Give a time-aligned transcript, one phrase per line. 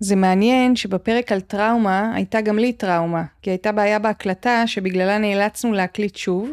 [0.00, 5.72] זה מעניין שבפרק על טראומה הייתה גם לי טראומה, כי הייתה בעיה בהקלטה שבגללה נאלצנו
[5.72, 6.50] להקליט שוב,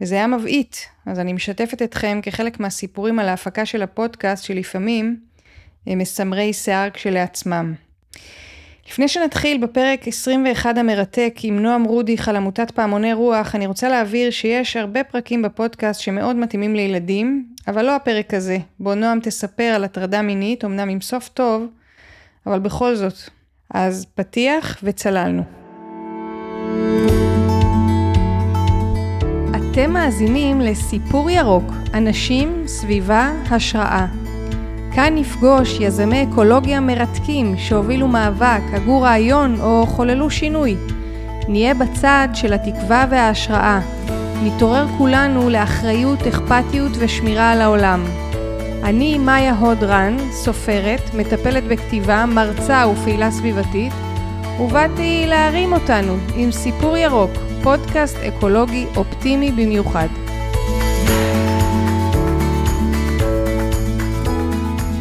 [0.00, 5.16] וזה היה מבעית, אז אני משתפת אתכם כחלק מהסיפורים על ההפקה של הפודקאסט שלפעמים
[5.86, 7.74] הם מסמרי שיער כשלעצמם.
[8.88, 14.30] לפני שנתחיל בפרק 21 המרתק עם נועם רודיך על עמותת פעמוני רוח, אני רוצה להבהיר
[14.30, 19.84] שיש הרבה פרקים בפודקאסט שמאוד מתאימים לילדים, אבל לא הפרק הזה, בו נועם תספר על
[19.84, 21.66] הטרדה מינית, אמנם עם סוף טוב,
[22.46, 23.14] אבל בכל זאת.
[23.74, 25.42] אז פתיח וצללנו.
[29.74, 34.06] אתם מאזינים לסיפור ירוק, אנשים, סביבה, השראה.
[34.94, 40.76] כאן נפגוש יזמי אקולוגיה מרתקים שהובילו מאבק, הגו רעיון או חוללו שינוי.
[41.48, 43.80] נהיה בצד של התקווה וההשראה.
[44.42, 48.23] נתעורר כולנו לאחריות, אכפתיות ושמירה על העולם.
[48.84, 53.92] אני מאיה הודרן, סופרת, מטפלת בכתיבה, מרצה ופעילה סביבתית,
[54.60, 57.30] ובאתי להרים אותנו עם סיפור ירוק,
[57.62, 60.23] פודקאסט אקולוגי אופטימי במיוחד.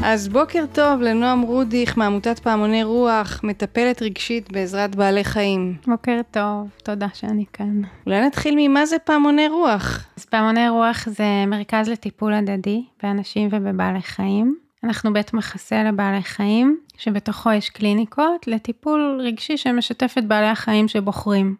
[0.05, 5.77] אז בוקר טוב לנועם רודיך מעמותת פעמוני רוח, מטפלת רגשית בעזרת בעלי חיים.
[5.87, 7.81] בוקר טוב, תודה שאני כאן.
[8.05, 10.05] אולי נתחיל ממה זה פעמוני רוח?
[10.17, 14.55] אז פעמוני רוח זה מרכז לטיפול הדדי באנשים ובבעלי חיים.
[14.83, 21.55] אנחנו בית מחסה לבעלי חיים, שבתוכו יש קליניקות לטיפול רגשי שמשתף את בעלי החיים שבוחרים.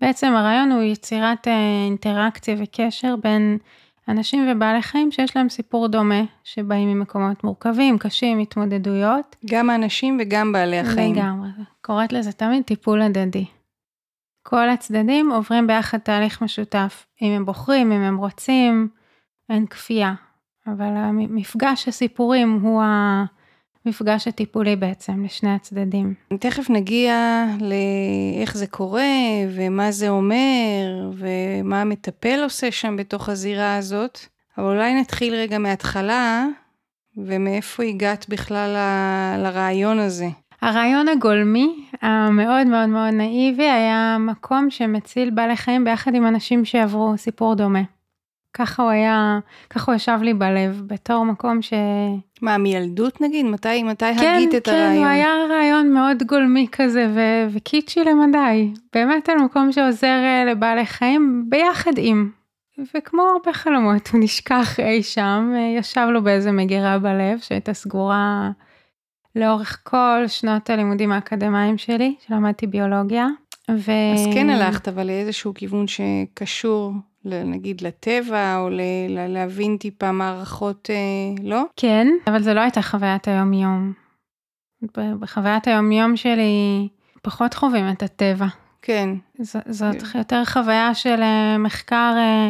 [0.00, 3.58] בעצם הרעיון הוא יצירת אה, אינטראקציה וקשר בין
[4.08, 9.36] אנשים ובעלי חיים שיש להם סיפור דומה, שבאים ממקומות מורכבים, קשים, התמודדויות.
[9.50, 11.14] גם האנשים וגם בעלי החיים.
[11.14, 11.48] לגמרי,
[11.80, 13.44] קוראת לזה תמיד טיפול הדדי.
[14.42, 18.88] כל הצדדים עוברים ביחד תהליך משותף, אם הם בוחרים, אם הם רוצים,
[19.48, 20.14] אין כפייה.
[20.66, 22.82] אבל המפגש הסיפורים הוא
[23.86, 26.14] המפגש הטיפולי בעצם לשני הצדדים.
[26.40, 29.02] תכף נגיע לאיך זה קורה
[29.50, 34.18] ומה זה אומר ומה המטפל עושה שם בתוך הזירה הזאת,
[34.58, 36.46] אבל אולי נתחיל רגע מההתחלה
[37.16, 39.42] ומאיפה הגעת בכלל ל...
[39.42, 40.28] לרעיון הזה.
[40.62, 47.14] הרעיון הגולמי המאוד מאוד מאוד נאיבי היה מקום שמציל בעלי חיים ביחד עם אנשים שעברו
[47.16, 47.82] סיפור דומה.
[48.58, 49.38] ככה הוא היה,
[49.70, 51.72] ככה הוא ישב לי בלב, בתור מקום ש...
[52.42, 53.46] מה, מילדות נגיד?
[53.46, 54.92] מתי, מתי כן, הגית את כן, הרעיון?
[54.94, 58.72] כן, הוא היה רעיון מאוד גולמי כזה ו- וקיצ'י למדי.
[58.92, 62.30] באמת על מקום שעוזר אה, לבעלי חיים ביחד עם.
[62.94, 68.50] וכמו הרבה חלומות, הוא נשכח אי שם, אה, ישב לו באיזה מגירה בלב שהייתה סגורה
[69.36, 73.26] לאורך כל שנות הלימודים האקדמיים שלי, שלמדתי ביולוגיה.
[73.70, 73.92] ו...
[74.14, 76.92] אז כן הלכת, אבל לאיזשהו כיוון שקשור
[77.34, 78.80] נגיד לטבע, או ל-
[79.28, 81.62] להבין טיפה מערכות, אה, לא?
[81.76, 83.92] כן, אבל זו לא הייתה חוויית היום-יום.
[84.96, 86.88] בחוויית היום-יום שלי
[87.22, 88.46] פחות חווים את הטבע.
[88.82, 89.08] כן.
[89.40, 90.18] ז- זאת כן.
[90.18, 92.48] יותר חוויה של אה, מחקר אה,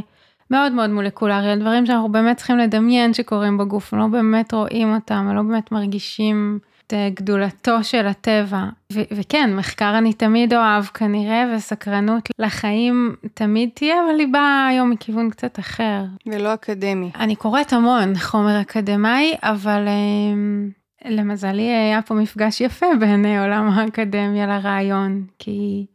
[0.50, 5.28] מאוד מאוד מולקולרי, על דברים שאנחנו באמת צריכים לדמיין שקורים בגוף, לא באמת רואים אותם,
[5.34, 6.58] לא באמת מרגישים.
[6.86, 8.64] את אה, גדולתו של הטבע.
[8.92, 14.90] ו- וכן, מחקר אני תמיד אוהב כנראה, וסקרנות לחיים תמיד תהיה, אבל היא באה היום
[14.90, 16.04] מכיוון קצת אחר.
[16.26, 17.10] ולא אקדמי.
[17.14, 24.46] אני קוראת המון חומר אקדמאי, אבל um, למזלי היה פה מפגש יפה בין עולם האקדמיה
[24.46, 25.86] לרעיון, כי...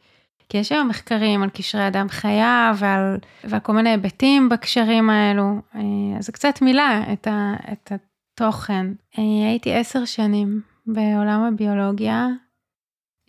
[0.49, 5.59] כי יש היום מחקרים על קשרי אדם חיה ועל, ועל כל מיני היבטים בקשרים האלו,
[5.75, 5.81] אה,
[6.17, 8.85] אז זה קצת מילא את, ה, את התוכן.
[9.17, 12.27] הייתי עשר שנים בעולם הביולוגיה.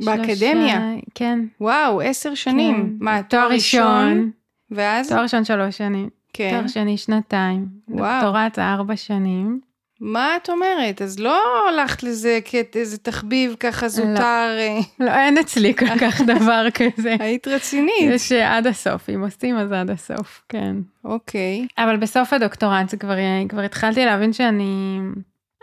[0.05, 0.75] באקדמיה?
[0.75, 1.39] שלושה, כן.
[1.61, 2.77] וואו, עשר שנים.
[2.99, 3.05] כן.
[3.05, 4.31] מה, תואר ראשון?
[4.71, 5.09] ואז?
[5.09, 6.09] תואר ראשון שלוש שנים.
[6.33, 6.51] כן.
[6.51, 7.67] תואר שני שנתיים.
[7.89, 8.21] וואו.
[8.21, 9.61] דוקטורט ארבע שנים.
[10.01, 11.03] מה את אומרת?
[11.03, 14.57] אז לא הלכת לזה כאיזה תחביב ככה זוטר.
[14.99, 17.17] לא, לא אין אצלי כל כך דבר כזה.
[17.21, 17.95] היית רצינית.
[18.03, 20.77] יש עד הסוף, אם עושים אז עד הסוף, כן.
[21.05, 21.67] אוקיי.
[21.79, 23.15] אבל בסוף הדוקטורט זה כבר,
[23.49, 24.99] כבר התחלתי להבין שאני...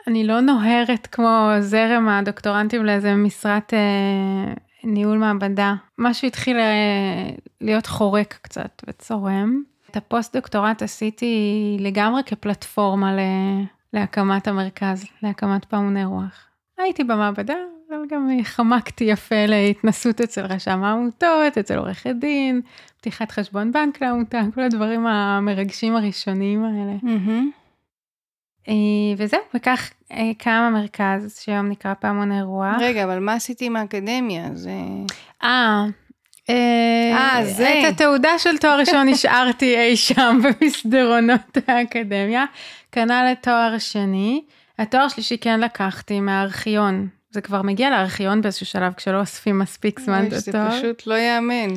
[0.09, 4.53] אני לא נוהרת כמו זרם הדוקטורנטים לאיזה משרת אה,
[4.83, 5.73] ניהול מעבדה.
[5.97, 7.29] משהו התחיל אה,
[7.61, 9.63] להיות חורק קצת וצורם.
[9.91, 13.19] את הפוסט דוקטורט עשיתי לגמרי כפלטפורמה ל,
[13.93, 16.47] להקמת המרכז, להקמת פעמוני רוח.
[16.77, 17.57] הייתי במעבדה,
[17.89, 22.61] אבל גם חמקתי יפה להתנסות אצל רשם העמותות, אצל עורכת דין,
[22.97, 26.95] פתיחת חשבון בנק לעמותה, כל הדברים המרגשים הראשונים האלה.
[27.03, 27.58] Mm-hmm.
[28.67, 28.73] אה,
[29.17, 32.75] וזהו, וכך אה, קם המרכז שהיום נקרא פעמוני רוח.
[32.79, 34.49] רגע, אבל מה עשיתי עם האקדמיה?
[34.53, 34.71] זה...
[35.43, 35.85] אה,
[36.49, 37.79] אה, זה.
[37.79, 42.45] את התעודה של תואר ראשון השארתי אי שם במסדרונות האקדמיה.
[42.91, 44.43] כנ"ל לתואר שני.
[44.79, 50.25] התואר שלישי כן לקחתי מהארכיון זה כבר מגיע לארכיון באיזשהו שלב כשלא אוספים מספיק זמן
[50.31, 51.73] אוי, זה פשוט לא ייאמן.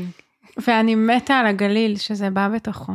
[0.56, 2.93] ואני מתה על הגליל שזה בא בתוכו.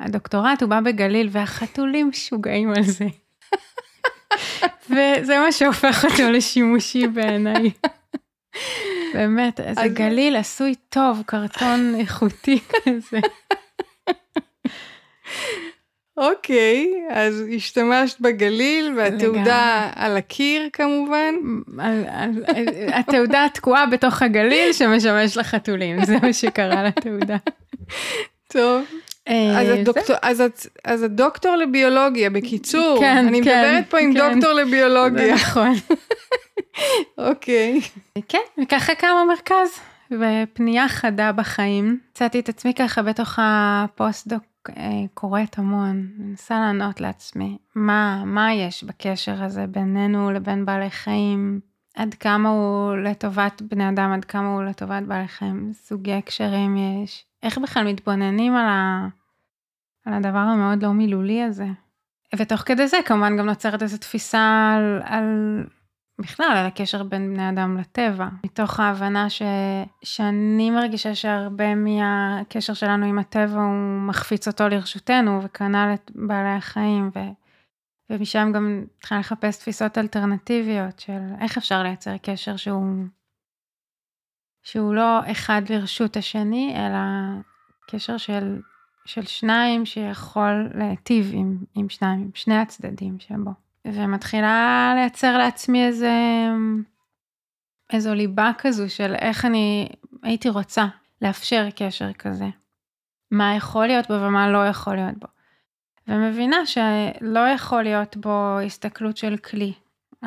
[0.00, 3.06] הדוקטורט הוא בא בגליל והחתולים משוגעים על זה.
[4.90, 7.70] וזה מה שהופך אותו לשימושי בעיניי.
[9.14, 13.20] באמת, איזה גליל עשוי טוב, קרטון איכותי כזה.
[16.16, 21.34] אוקיי, אז השתמשת בגליל, והתעודה על הקיר כמובן.
[22.92, 27.36] התעודה תקועה בתוך הגליל שמשמש לחתולים, זה מה שקרה לתעודה.
[28.48, 28.84] טוב.
[29.28, 33.90] אה, אז, זה- הדוקטור, אז, את, אז את דוקטור לביולוגיה, בקיצור, כן, אני כן, מדברת
[33.90, 34.18] פה עם כן.
[34.34, 35.34] דוקטור לביולוגיה.
[35.34, 35.72] נכון.
[37.18, 37.80] אוקיי.
[38.28, 39.68] כן, וככה קם המרכז,
[40.12, 41.98] ופנייה חדה בחיים.
[42.12, 44.42] מצאתי את עצמי ככה בתוך הפוסט-דוק
[44.76, 44.82] אה,
[45.14, 51.60] קוראת המון, מנסה לענות לעצמי, מה, מה יש בקשר הזה בינינו לבין בעלי חיים,
[51.96, 57.24] עד כמה הוא לטובת בני אדם, עד כמה הוא לטובת בעלי חיים, סוגי קשרים יש,
[57.42, 59.08] איך בכלל מתבוננים על, ה,
[60.06, 61.66] על הדבר המאוד לא מילולי הזה.
[62.36, 65.24] ותוך כדי זה כמובן גם נוצרת איזו תפיסה על, על
[66.18, 69.42] בכלל על הקשר בין בני אדם לטבע, מתוך ההבנה ש...
[70.02, 77.10] שאני מרגישה שהרבה מהקשר שלנו עם הטבע הוא מחפיץ אותו לרשותנו, וכנ"ל את בעלי החיים,
[77.14, 77.18] ו...
[78.10, 83.04] ומשם גם התחילה לחפש תפיסות אלטרנטיביות של איך אפשר לייצר קשר שהוא,
[84.62, 86.98] שהוא לא אחד לרשות השני, אלא
[87.90, 88.60] קשר של,
[89.04, 93.50] של שניים שיכול להיטיב עם, עם שניים, עם שני הצדדים שבו.
[93.86, 96.12] ומתחילה לייצר לעצמי איזה,
[97.92, 99.88] איזו ליבה כזו של איך אני
[100.22, 100.86] הייתי רוצה
[101.22, 102.48] לאפשר קשר כזה.
[103.30, 105.26] מה יכול להיות בו ומה לא יכול להיות בו.
[106.08, 109.72] ומבינה שלא יכול להיות בו הסתכלות של כלי.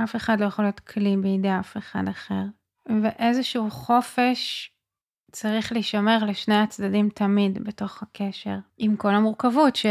[0.04, 2.44] אף אחד לא יכול להיות כלי בידי אף אחד אחר.
[3.01, 4.72] ואיזשהו חופש
[5.31, 8.56] צריך להישמר לשני הצדדים תמיד בתוך הקשר.
[8.77, 9.86] עם כל המורכבות ש...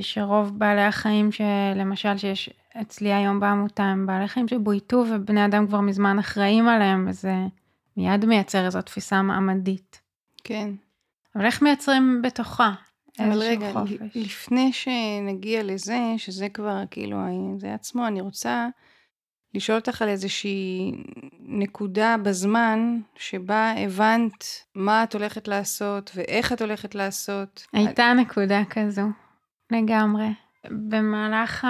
[0.00, 2.50] שרוב בעלי החיים שלמשל שיש
[2.80, 7.34] אצלי היום בעמותה הם בעלי חיים שבויתו ובני אדם כבר מזמן אחראים עליהם וזה
[7.96, 10.00] מיד מייצר איזו תפיסה מעמדית.
[10.44, 10.70] כן.
[11.36, 12.72] אבל איך מייצרים בתוכה
[13.18, 13.92] אבל רגע, חופש?
[14.14, 17.18] לפני שנגיע לזה, שזה כבר כאילו,
[17.58, 18.68] זה עצמו, אני רוצה
[19.54, 20.92] לשאול אותך על איזושהי
[21.40, 24.44] נקודה בזמן שבה הבנת
[24.74, 27.66] מה את הולכת לעשות ואיך את הולכת לעשות.
[27.72, 29.06] הייתה נקודה כזו,
[29.70, 30.28] לגמרי.
[30.70, 31.66] במהלך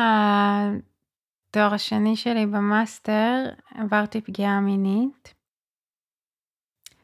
[1.50, 5.35] התואר השני שלי במאסטר עברתי פגיעה מינית,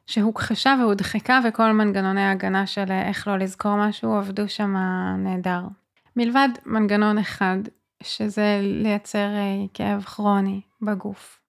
[0.09, 4.77] שהוכחשה והודחקה וכל מנגנוני ההגנה של איך לא לזכור משהו עבדו שם
[5.19, 5.61] נהדר.
[6.17, 7.59] מלבד מנגנון אחד,
[8.03, 11.41] שזה לייצר אה, כאב כרוני בגוף.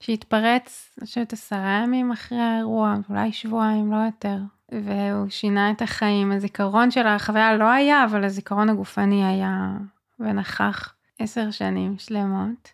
[0.00, 4.38] שהתפרץ, אני חושבת עשרה ימים אחרי האירוע, אולי שבועיים, לא יותר.
[4.72, 6.32] והוא שינה את החיים.
[6.32, 9.72] הזיכרון של החוויה לא היה, אבל הזיכרון הגופני היה
[10.18, 12.72] ונכח עשר שנים שלמות.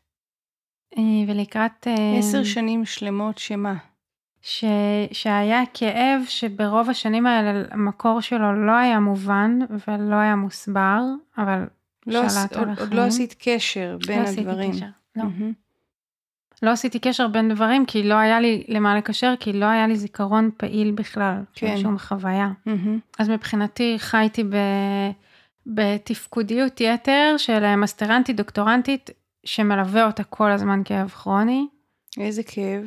[0.99, 1.87] אה, ולקראת...
[1.87, 3.89] אה, עשר שנים שלמות שמה?
[4.42, 4.64] ש...
[5.12, 9.58] שהיה כאב שברוב השנים האלה המקור שלו לא היה מובן
[9.88, 11.02] ולא היה מוסבר,
[11.38, 11.66] אבל
[12.06, 12.92] לא, שלט עוד, על עוד החיים.
[12.92, 14.72] לא עשית קשר בין לא הדברים.
[14.72, 15.25] קשר, לא.
[16.62, 19.96] לא עשיתי קשר בין דברים כי לא היה לי למה לקשר, כי לא היה לי
[19.96, 21.76] זיכרון פעיל בכלל, כן.
[21.76, 22.50] שום חוויה.
[22.67, 22.98] מהמם.
[23.19, 24.56] אז מבחינתי חייתי ב...
[25.67, 29.10] בתפקודיות יתר של מסטרנטית, דוקטורנטית,
[29.44, 31.67] שמלווה אותה כל הזמן כאב כרוני.
[32.19, 32.82] איזה כאב.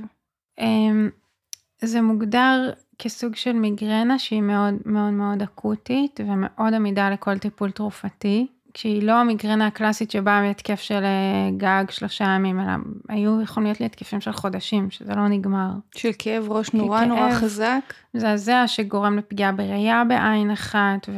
[1.83, 8.47] זה מוגדר כסוג של מיגרנה שהיא מאוד מאוד מאוד אקוטית ומאוד עמידה לכל טיפול תרופתי.
[8.73, 12.71] כשהיא לא המיגרנה הקלאסית שבאה מהתקף של אה, גג שלושה ימים, אלא
[13.09, 15.69] היו יכולים להיות לי התקפים של חודשים, שזה לא נגמר.
[15.95, 17.07] של כאב ראש נורא כאב.
[17.07, 17.93] נורא חזק.
[18.13, 21.09] מזעזע שגורם לפגיעה בראייה בעין אחת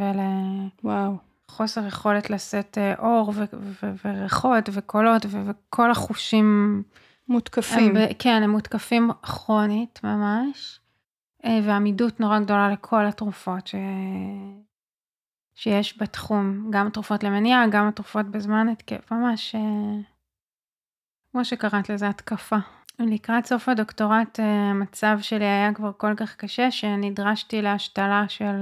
[0.83, 1.15] וואו.
[1.55, 3.33] ולחוסר יכולת לשאת אה, אור
[4.05, 6.83] וריחות וקולות וכל החושים
[7.27, 7.97] מותקפים.
[7.97, 10.79] הם, כן, הם מותקפים כרונית ממש,
[11.45, 13.75] אה, ועמידות נורא גדולה לכל התרופות ש...
[15.55, 19.61] שיש בתחום, גם התרופות למניעה, גם התרופות בזמן התקף, ממש, אה,
[21.31, 22.57] כמו שקראת לזה, התקפה.
[22.99, 28.59] לקראת סוף הדוקטורט אה, המצב שלי היה כבר כל כך קשה שנדרשתי להשתלה של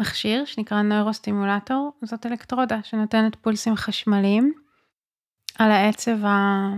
[0.00, 4.52] מכשיר שנקרא נוירוסטימולטור, זאת אלקטרודה שנותנת פולסים חשמליים
[5.58, 6.68] על העצב ה...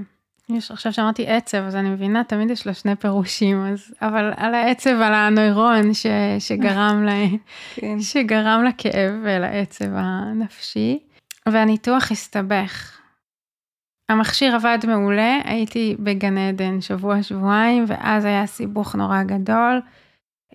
[0.49, 4.55] יש, עכשיו שאמרתי עצב, אז אני מבינה, תמיד יש לו שני פירושים, אז, אבל על
[4.55, 6.07] העצב, על הנוירון ש,
[6.38, 7.11] שגרם, ל,
[7.75, 8.00] כן.
[8.00, 10.99] שגרם לכאב ולעצב הנפשי,
[11.49, 12.99] והניתוח הסתבך.
[14.09, 19.81] המכשיר עבד מעולה, הייתי בגן עדן שבוע-שבועיים, ואז היה סיבוך נורא גדול,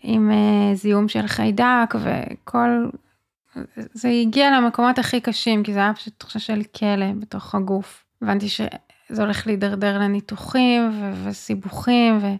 [0.02, 2.90] עם uh, זיהום של חיידק וכל...
[3.76, 8.06] זה הגיע למקומות הכי קשים, כי זה היה פשוט תחושה של כלא בתוך הגוף.
[8.22, 8.48] הבנתי
[9.08, 12.36] שזה הולך להידרדר לניתוחים ו- וסיבוכים, ו-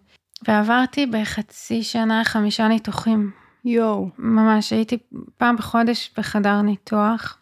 [0.48, 3.32] ועברתי בחצי שנה חמישה ניתוחים.
[3.66, 4.10] יואו.
[4.18, 4.98] ממש, הייתי
[5.38, 7.38] פעם בחודש בחדר ניתוח.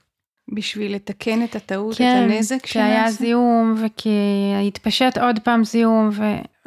[0.53, 4.09] בשביל לתקן את הטעות, כן, את הנזק כי היה זיהום וכי
[4.67, 6.09] התפשט עוד פעם זיהום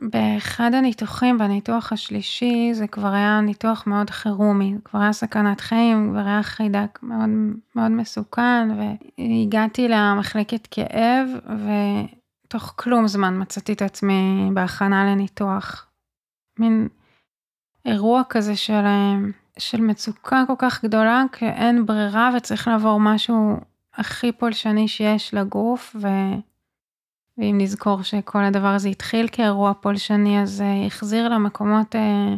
[0.02, 6.10] ובאחד הניתוחים, בניתוח השלישי, זה כבר היה ניתוח מאוד חירומי, זה כבר היה סכנת חיים,
[6.10, 7.30] כבר היה חיידק מאוד,
[7.76, 11.28] מאוד מסוכן והגעתי למחלקת כאב
[12.54, 15.86] ותוך כלום זמן מצאתי את עצמי בהכנה לניתוח.
[16.58, 16.88] מין
[17.84, 18.84] אירוע כזה של,
[19.58, 23.56] של מצוקה כל כך גדולה, כי אין ברירה וצריך לעבור משהו
[23.94, 26.08] הכי פולשני שיש לגוף, ו...
[27.38, 32.34] ואם נזכור שכל הדבר הזה התחיל כאירוע פולשני, אז החזיר למקומות אה,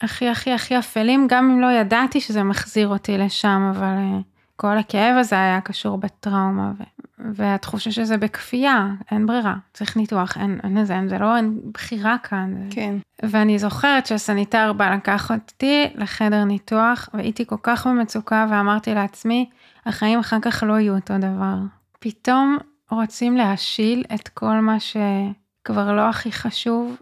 [0.00, 4.18] הכי הכי הכי אפלים, גם אם לא ידעתי שזה מחזיר אותי לשם, אבל אה,
[4.60, 6.82] כל הכאב הזה היה קשור בטראומה, ו...
[7.18, 12.54] והתחושה שזה בכפייה, אין ברירה, צריך ניתוח, אין, אין לזה, זה לא, אין בחירה כאן.
[12.70, 12.94] כן.
[13.22, 19.50] ואני זוכרת שהסניטר בא לקח אותי לחדר ניתוח, והייתי כל כך במצוקה, ואמרתי לעצמי,
[19.86, 21.56] החיים אחר כך לא יהיו אותו דבר.
[21.98, 22.58] פתאום
[22.90, 26.96] רוצים להשיל את כל מה שכבר לא הכי חשוב,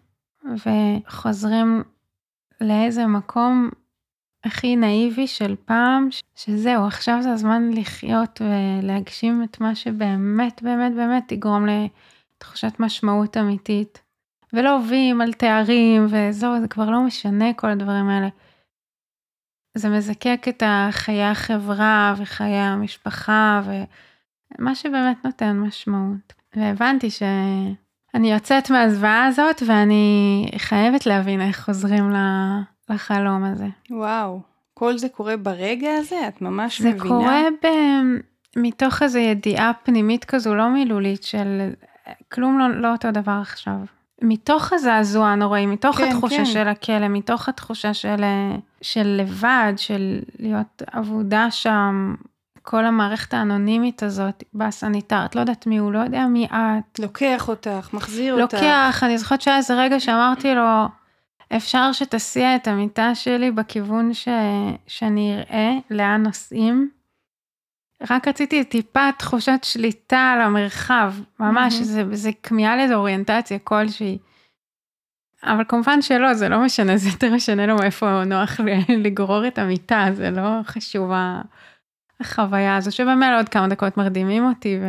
[0.44, 1.82] וחוזרים
[2.60, 3.70] לאיזה מקום
[4.46, 11.32] הכי נאיבי של פעם, שזהו, עכשיו זה הזמן לחיות ולהגשים את מה שבאמת באמת באמת
[11.32, 14.02] יגרום לתחושת משמעות אמיתית.
[14.52, 18.28] ולא עובים על תארים וזהו, זה כבר לא משנה כל הדברים האלה.
[19.74, 26.32] זה מזקק את חיי החברה וחיי המשפחה ומה שבאמת נותן משמעות.
[26.56, 32.10] והבנתי שאני יוצאת מהזוועה הזאת ואני חייבת להבין איך חוזרים
[32.90, 33.66] לחלום הזה.
[33.90, 34.40] וואו,
[34.74, 36.28] כל זה קורה ברגע הזה?
[36.28, 37.02] את ממש זה מבינה?
[37.02, 37.66] זה קורה ב...
[38.56, 41.70] מתוך איזו ידיעה פנימית כזו לא מילולית של
[42.32, 43.76] כלום לא, לא אותו דבר עכשיו.
[44.22, 46.44] מתוך הזעזוע הנוראי, מתוך כן, התחושה כן.
[46.44, 48.24] של הכלא, מתוך התחושה של,
[48.82, 52.14] של לבד, של להיות אבודה שם,
[52.62, 56.98] כל המערכת האנונימית הזאת בסניטר, את לא יודעת מי הוא, לא יודע מי את.
[56.98, 58.64] לוקח אותך, מחזיר לוקח, אותך.
[58.64, 60.86] לוקח, אני זוכרת שהיה איזה רגע שאמרתי לו,
[61.56, 64.28] אפשר שתסיע את המיטה שלי בכיוון ש...
[64.86, 66.90] שאני אראה לאן נוסעים.
[68.10, 71.84] רק רציתי טיפה תחושת שליטה על המרחב, ממש, mm-hmm.
[71.84, 74.18] זה, זה כמיהה לאיזו אוריינטציה כלשהי.
[75.42, 78.60] אבל כמובן שלא, זה לא משנה, זה יותר משנה לו איפה נוח
[79.04, 81.10] לגרור את המיטה, זה לא חשוב
[82.20, 84.86] החוויה הזו, שבאמת עוד כמה דקות מרדימים אותי, ו...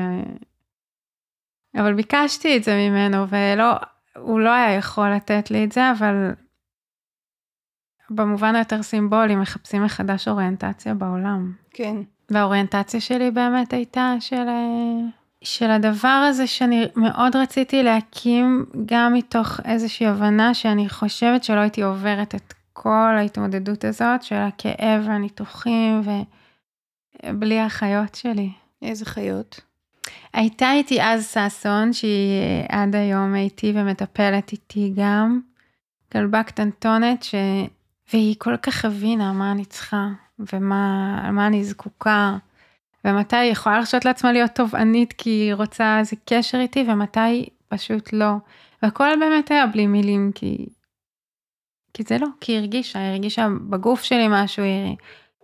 [1.82, 3.74] אבל ביקשתי את זה ממנו, ולא,
[4.18, 6.32] הוא לא היה יכול לתת לי את זה, אבל
[8.10, 11.52] במובן היותר סימבולי, מחפשים מחדש אוריינטציה בעולם.
[11.74, 11.96] כן.
[12.30, 14.46] והאוריינטציה שלי באמת הייתה של,
[15.42, 21.82] של הדבר הזה שאני מאוד רציתי להקים, גם מתוך איזושהי הבנה שאני חושבת שלא הייתי
[21.82, 26.02] עוברת את כל ההתמודדות הזאת של הכאב והניתוחים
[27.24, 28.50] ובלי החיות שלי.
[28.82, 29.62] איזה חיות?
[30.34, 35.40] הייתה איתי אז ששון, שהיא עד היום איתי ומטפלת איתי גם.
[36.12, 37.36] כלבה קטנטונת ש...
[38.14, 40.08] והיא כל כך הבינה מה אני צריכה.
[40.40, 42.38] ומה אני זקוקה,
[43.06, 48.14] ומתי היא יכולה להרשות לעצמה להיות תובענית כי היא רוצה איזה קשר איתי, ומתי פשוט
[48.14, 48.34] לא.
[48.84, 50.66] והכל באמת היה בלי מילים, כי,
[51.94, 54.96] כי זה לא, כי היא הרגישה, היא הרגישה בגוף שלי משהו, היא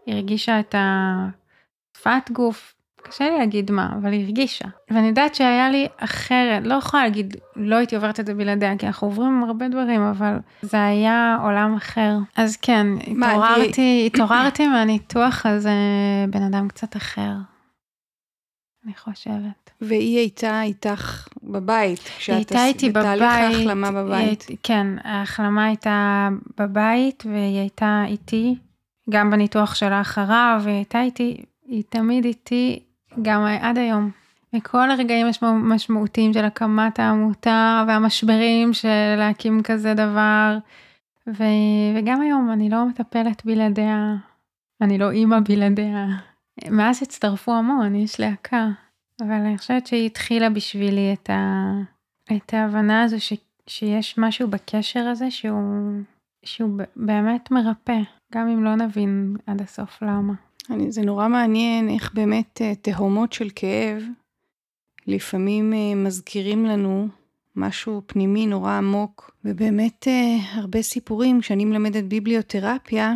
[0.08, 2.73] הרגישה את השפת גוף,
[3.03, 4.65] קשה לי להגיד מה, אבל היא הרגישה.
[4.91, 8.88] ואני יודעת שהיה לי אחרת, לא יכולה להגיד, לא הייתי עוברת את זה בלעדיה, כי
[8.88, 12.17] אנחנו עוברים הרבה דברים, אבל זה היה עולם אחר.
[12.36, 15.72] אז כן, התעוררתי, התעוררתי מהניתוח הזה
[16.29, 17.31] בן אדם קצת אחר.
[18.86, 19.72] אני חושבת.
[19.81, 23.03] והיא הייתה איתך בבית, כשאת הייתה איתי בבית.
[23.03, 24.27] בתהליך ההחלמה בבית.
[24.27, 28.55] היית, כן, ההחלמה הייתה בבית, והיא הייתה איתי,
[29.10, 32.79] גם בניתוח שלה אחריו, והיא הייתה איתי, היא תמיד איתי
[33.22, 34.12] גם עד היום.
[34.55, 40.58] וכל הרגעים המשמעותיים של הקמת העמותה והמשברים של להקים כזה דבר.
[41.27, 41.43] ו...
[41.96, 44.15] וגם היום אני לא מטפלת בלעדיה,
[44.82, 46.08] אני לא אימא בלעדיה.
[46.70, 48.70] מאז הצטרפו המון, יש להקה.
[49.22, 51.72] אבל אני חושבת שהיא התחילה בשבילי את, ה...
[52.36, 53.34] את ההבנה הזו ש...
[53.67, 56.01] שיש משהו בקשר הזה שהוא,
[56.46, 58.00] שהוא באמת מרפא,
[58.34, 60.34] גם אם לא נבין עד הסוף למה.
[60.70, 64.03] אני, זה נורא מעניין איך באמת אה, תהומות של כאב
[65.08, 67.08] לפעמים אה, מזכירים לנו
[67.55, 73.13] משהו פנימי נורא עמוק, ובאמת אה, הרבה סיפורים, כשאני מלמדת ביבליותרפיה,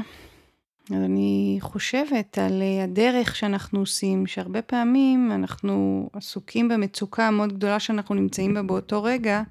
[0.89, 8.15] אז אני חושבת על הדרך שאנחנו עושים, שהרבה פעמים אנחנו עסוקים במצוקה המאוד גדולה שאנחנו
[8.15, 9.43] נמצאים בה באותו רגע,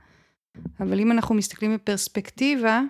[0.80, 2.82] אבל אם אנחנו מסתכלים בפרספקטיבה,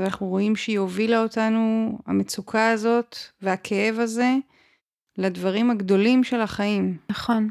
[0.00, 4.34] ואנחנו רואים שהיא הובילה אותנו, המצוקה הזאת והכאב הזה,
[5.18, 6.96] לדברים הגדולים של החיים.
[7.10, 7.48] נכון.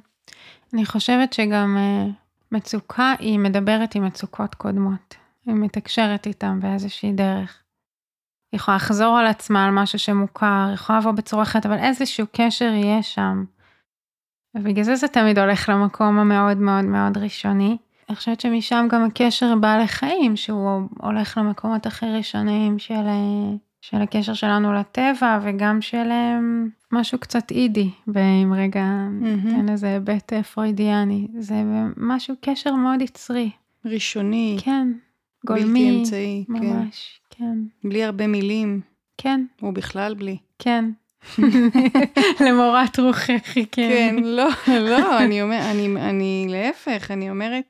[0.74, 2.12] אני חושבת שגם uh,
[2.52, 5.16] מצוקה היא מדברת עם מצוקות קודמות.
[5.46, 7.62] היא מתקשרת איתם באיזושהי דרך.
[8.52, 12.26] היא יכולה לחזור על עצמה על משהו שמוכר, היא יכולה לבוא בצורה אחרת, אבל איזשהו
[12.32, 13.46] קשר יהיה שם.
[14.56, 17.78] ובגלל זה זה תמיד הולך למקום המאוד מאוד מאוד ראשוני.
[18.10, 24.02] אני חושבת שמשם גם הקשר בעלי חיים, שהוא הולך למקומות הכי ראשוניים של, אה, של
[24.02, 26.40] הקשר שלנו לטבע, וגם של אה,
[26.92, 29.72] משהו קצת אידי, אם רגע ניתן mm-hmm.
[29.72, 31.28] לזה היבט אה, פרוידיאני.
[31.38, 31.56] זה
[31.98, 33.50] משהו, קשר מאוד יצרי.
[33.86, 34.58] ראשוני.
[34.60, 34.92] כן.
[35.46, 35.86] גולמי.
[35.86, 36.46] בלתי אמצעי.
[36.48, 36.54] כן.
[36.54, 37.46] ממש, כן.
[37.84, 37.90] כן.
[37.90, 38.82] בלי הרבה מילים.
[39.18, 39.46] כן.
[39.62, 40.38] או בכלל בלי.
[40.60, 40.86] כן.
[42.46, 43.66] למורת רוחך, כן.
[43.72, 47.64] כן, לא, לא, אני אומר, אני, אני להפך, אני אומרת,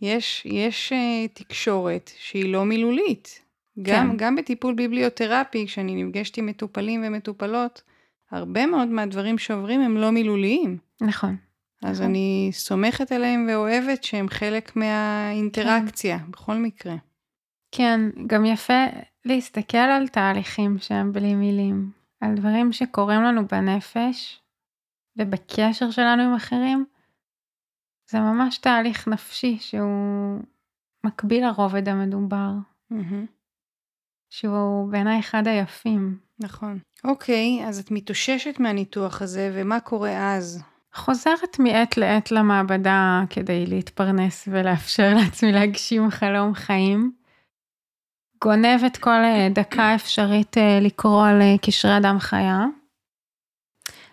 [0.00, 3.46] יש, יש uh, תקשורת שהיא לא מילולית.
[3.82, 4.16] גם, כן.
[4.16, 7.82] גם בטיפול ביבליותרפי, כשאני נפגשת עם מטופלים ומטופלות,
[8.30, 10.78] הרבה מאוד מהדברים שעוברים הם לא מילוליים.
[11.00, 11.36] נכון.
[11.82, 12.10] אז נכון.
[12.10, 16.30] אני סומכת עליהם ואוהבת שהם חלק מהאינטראקציה, כן.
[16.30, 16.94] בכל מקרה.
[17.72, 18.84] כן, גם יפה
[19.24, 24.40] להסתכל על תהליכים שהם בלי מילים, על דברים שקורים לנו בנפש
[25.16, 26.84] ובקשר שלנו עם אחרים,
[28.10, 30.40] זה ממש תהליך נפשי שהוא
[31.04, 32.50] מקביל לרובד המדובר.
[32.92, 33.26] Mm-hmm.
[34.30, 36.18] שהוא בעיניי אחד היפים.
[36.40, 36.78] נכון.
[37.04, 40.62] אוקיי, אז את מתאוששת מהניתוח הזה, ומה קורה אז?
[40.94, 47.12] חוזרת מעת לעת למעבדה כדי להתפרנס ולאפשר לעצמי להגשים חלום חיים.
[48.44, 52.64] גונבת כל אה, דקה אפשרית אה, לקרוא על אה, קשרי אדם חיה.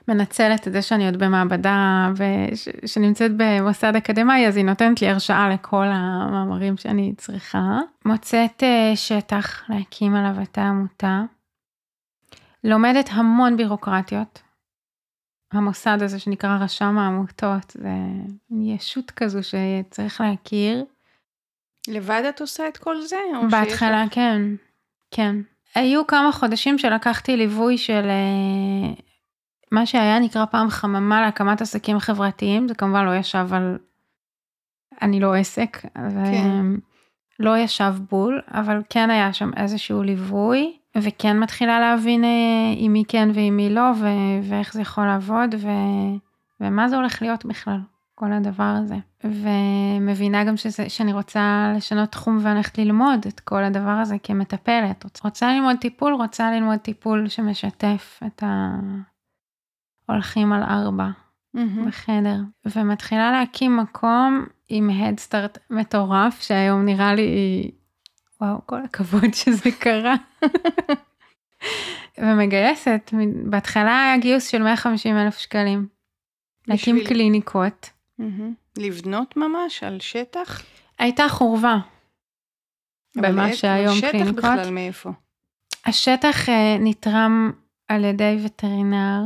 [0.08, 5.86] מנצלת את זה שאני עוד במעבדה ושנמצאת במוסד אקדמאי, אז היא נותנת לי הרשאה לכל
[5.88, 7.80] המאמרים שאני צריכה.
[8.06, 11.22] מוצאת אה, שטח להקים עליו את העמותה.
[12.64, 14.42] לומדת המון בירוקרטיות.
[15.52, 17.90] המוסד הזה שנקרא רשם העמותות, זה
[18.52, 20.86] ישות כזו שצריך להכיר.
[21.88, 23.18] לבד את עושה את כל זה?
[23.52, 24.06] בהתחלה.
[24.12, 24.42] כן,
[25.12, 25.36] כן.
[25.76, 28.94] היו כמה חודשים שלקחתי ליווי של אה,
[29.74, 33.78] מה שהיה נקרא פעם חממה להקמת עסקים חברתיים, זה כמובן לא ישב על...
[35.02, 36.66] אני לא עסק, כן.
[37.40, 42.30] לא ישב בול, אבל כן היה שם איזשהו ליווי, וכן מתחילה להבין אה,
[42.76, 46.18] עם מי כן ועם מי לא, ו- ואיך זה יכול לעבוד, ו-
[46.62, 47.80] ומה זה הולך להיות בכלל,
[48.16, 48.96] כל הדבר הזה.
[49.24, 55.22] ומבינה גם שזה, שאני רוצה לשנות תחום וללכת ללמוד את כל הדבר הזה כמטפלת.
[55.24, 58.70] רוצה ללמוד טיפול, רוצה ללמוד טיפול שמשתף את ה...
[60.10, 61.10] הולכים על ארבע
[61.58, 61.88] mm-hmm.
[61.88, 67.72] בחדר, ומתחילה להקים מקום עם הדסטארט מטורף, שהיום נראה לי,
[68.42, 70.16] וואו, כל הכבוד שזה קרה.
[72.18, 73.12] ומגייסת,
[73.46, 75.88] בהתחלה היה גיוס של 150 אלף שקלים.
[76.68, 77.00] להקים.
[77.08, 77.90] קליניקות.
[78.20, 78.24] Mm-hmm.
[78.78, 80.62] לבנות ממש על שטח?
[81.00, 81.78] הייתה חורבה.
[83.16, 84.44] במה שהיום קליניקות.
[84.44, 85.12] השטח בכלל מאיפה?
[85.86, 87.52] השטח uh, נתרם
[87.88, 89.22] על ידי וטרינר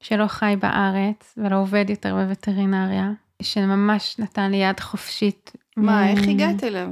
[0.00, 3.10] שלא חי בארץ ולא עובד יותר בווטרינריה,
[3.42, 5.52] שממש נתן לי יד חופשית.
[5.76, 6.88] מה, איך הגעת אליו?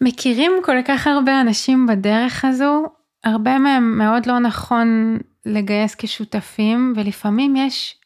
[0.00, 2.82] מכירים כל כך הרבה אנשים בדרך הזו,
[3.24, 7.98] הרבה מהם מאוד לא נכון לגייס כשותפים, ולפעמים יש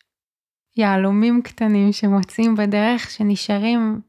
[0.76, 4.00] יהלומים קטנים שמוצאים בדרך שנשארים,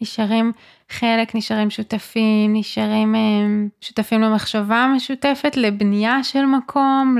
[0.00, 0.52] נשארים
[0.90, 3.20] חלק, נשארים שותפים, נשארים אה,
[3.80, 7.18] שותפים למחשבה משותפת, לבנייה של מקום,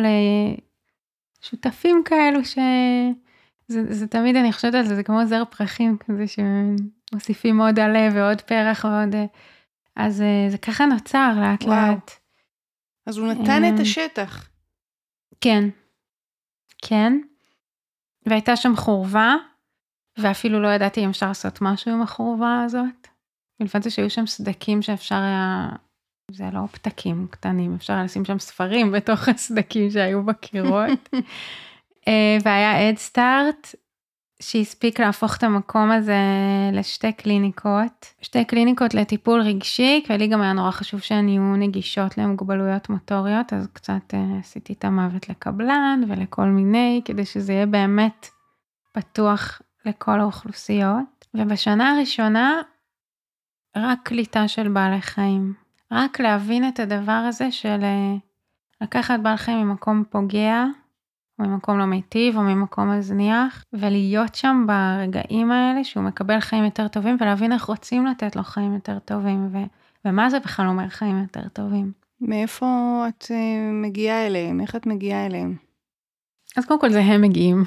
[1.44, 2.58] שותפים כאלו ש...
[3.68, 8.08] זה, זה תמיד, אני חושבת על זה, זה כמו זר פרחים כזה שמוסיפים עוד עלה
[8.14, 9.14] ועוד פרח ועוד...
[9.96, 11.92] אז אה, זה ככה נוצר לאט וואו.
[11.92, 12.10] לאט.
[13.06, 14.48] אז הוא נתן את אמ, השטח.
[15.40, 15.68] כן,
[16.82, 17.12] כן.
[18.26, 19.34] והייתה שם חורבה,
[20.18, 23.08] ואפילו לא ידעתי אם אפשר לעשות משהו עם החורבה הזאת.
[23.60, 25.68] מלבד זה שהיו שם סדקים שאפשר היה
[26.34, 31.08] זה לא פתקים קטנים, אפשר לשים שם ספרים בתוך הסדקים שהיו בקירות.
[32.08, 33.74] אה, והיה אדסטארט,
[34.42, 36.18] שהספיק להפוך את המקום הזה
[36.72, 38.14] לשתי קליניקות.
[38.22, 43.52] שתי קליניקות לטיפול רגשי, כי לי גם היה נורא חשוב שהן יהיו נגישות למוגבלויות מוטוריות,
[43.52, 48.28] אז קצת uh, עשיתי את המוות לקבלן ולכל מיני, כדי שזה יהיה באמת
[48.92, 52.62] פתוח לכל האוכלוסיות, ובשנה הראשונה
[53.76, 55.63] רק קליטה של בעלי חיים.
[55.92, 58.14] רק להבין את הדבר הזה של אה,
[58.80, 60.64] לקחת בעל חיים ממקום פוגע,
[61.38, 66.88] או ממקום לא מיטיב, או ממקום מזניח, ולהיות שם ברגעים האלה שהוא מקבל חיים יותר
[66.88, 69.64] טובים, ולהבין איך רוצים לתת לו חיים יותר טובים, ו-
[70.04, 71.92] ומה זה בכלל אומר חיים יותר טובים.
[72.20, 73.32] מאיפה את uh,
[73.72, 74.60] מגיעה אליהם?
[74.60, 75.56] איך את מגיעה אליהם?
[76.56, 77.64] אז קודם כל זה הם מגיעים.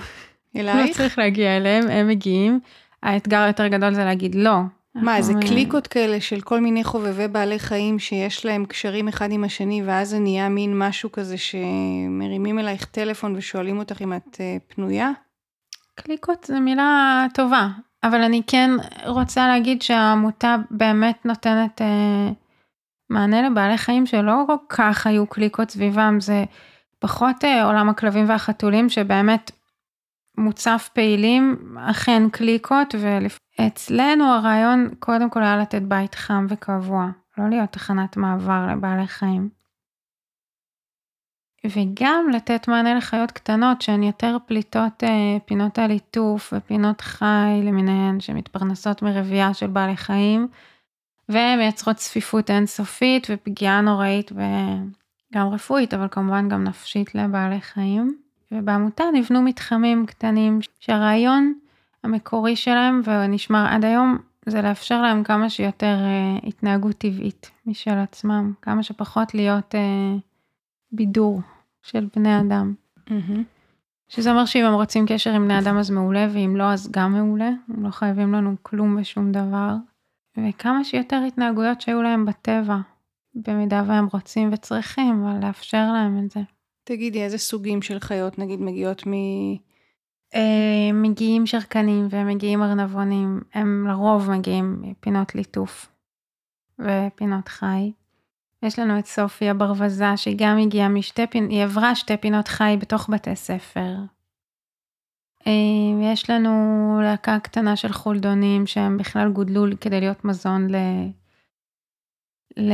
[0.55, 0.87] אלייך?
[0.89, 2.59] לא צריך להגיע אליהם, הם מגיעים.
[3.03, 4.57] האתגר היותר גדול זה להגיד לא.
[5.01, 9.31] מה, זה אנחנו- קליקות כאלה של כל מיני חובבי בעלי חיים שיש להם קשרים אחד
[9.31, 14.37] עם השני, ואז זה נהיה מין משהו כזה שמרימים אלייך טלפון ושואלים אותך אם את
[14.39, 15.11] אה, פנויה?
[15.95, 17.67] קליקות זה מילה טובה,
[18.03, 18.71] אבל אני כן
[19.05, 22.29] רוצה להגיד שהעמותה באמת נותנת אה,
[23.09, 26.43] מענה לבעלי חיים שלא כל כך היו קליקות סביבם, זה
[26.99, 29.51] פחות אה, עולם הכלבים והחתולים שבאמת
[30.37, 32.95] מוצף פעילים, אכן קליקות,
[33.59, 39.49] ואצלנו הרעיון קודם כל היה לתת בית חם וקבוע, לא להיות תחנת מעבר לבעלי חיים.
[41.65, 49.01] וגם לתת מענה לחיות קטנות שהן יותר פליטות אה, פינות הליטוף ופינות חי למיניהן שמתפרנסות
[49.01, 50.47] מרבייה של בעלי חיים
[51.29, 58.17] ומייצרות צפיפות אינסופית ופגיעה נוראית וגם רפואית אבל כמובן גם נפשית לבעלי חיים.
[58.51, 61.53] ובעמותה נבנו מתחמים קטנים שהרעיון
[62.07, 68.53] המקורי שלהם ונשמר עד היום זה לאפשר להם כמה שיותר אה, התנהגות טבעית משל עצמם,
[68.61, 70.15] כמה שפחות להיות אה,
[70.91, 71.41] בידור
[71.83, 72.73] של בני אדם.
[74.09, 77.13] שזה אומר שאם הם רוצים קשר עם בני אדם אז מעולה, ואם לא אז גם
[77.13, 79.73] מעולה, הם לא חייבים לנו כלום ושום דבר.
[80.37, 82.77] וכמה שיותר התנהגויות שהיו להם בטבע,
[83.35, 86.39] במידה והם רוצים וצריכים, אבל לאפשר להם את זה.
[86.83, 89.11] תגידי, איזה סוגים של חיות נגיד מגיעות מ...
[90.93, 95.89] מגיעים שרקנים ומגיעים ארנבונים, הם לרוב מגיעים מפינות ליטוף
[96.79, 97.91] ופינות חי.
[98.63, 102.77] יש לנו את סופי הברווזת שהיא גם הגיעה משתי פינות, היא עברה שתי פינות חי
[102.79, 103.95] בתוך בתי ספר.
[105.47, 106.51] אה, יש לנו
[107.03, 110.75] להקה קטנה של חולדונים שהם בכלל גודלו כדי להיות מזון ל...
[112.57, 112.73] ל...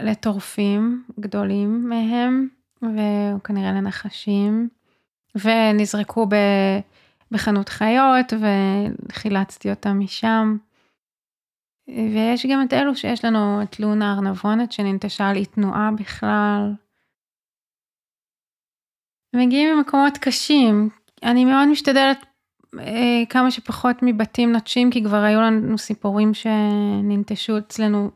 [0.00, 2.48] לטורפים גדולים מהם,
[2.82, 4.68] וכנראה לנחשים,
[5.44, 6.34] ונזרקו ב...
[7.30, 8.32] בחנות חיות
[9.08, 10.56] וחילצתי אותם משם.
[11.88, 16.72] ויש גם את אלו שיש לנו את לונה ארנבונת שננטשה על אי תנועה בכלל.
[19.36, 20.88] מגיעים ממקומות קשים.
[21.22, 22.26] אני מאוד משתדלת
[22.78, 28.10] אה, כמה שפחות מבתים נוטשים, כי כבר היו לנו סיפורים שננטשו אצלנו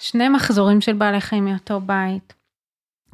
[0.00, 2.41] שני מחזורים של בעלי חיים מאותו בית.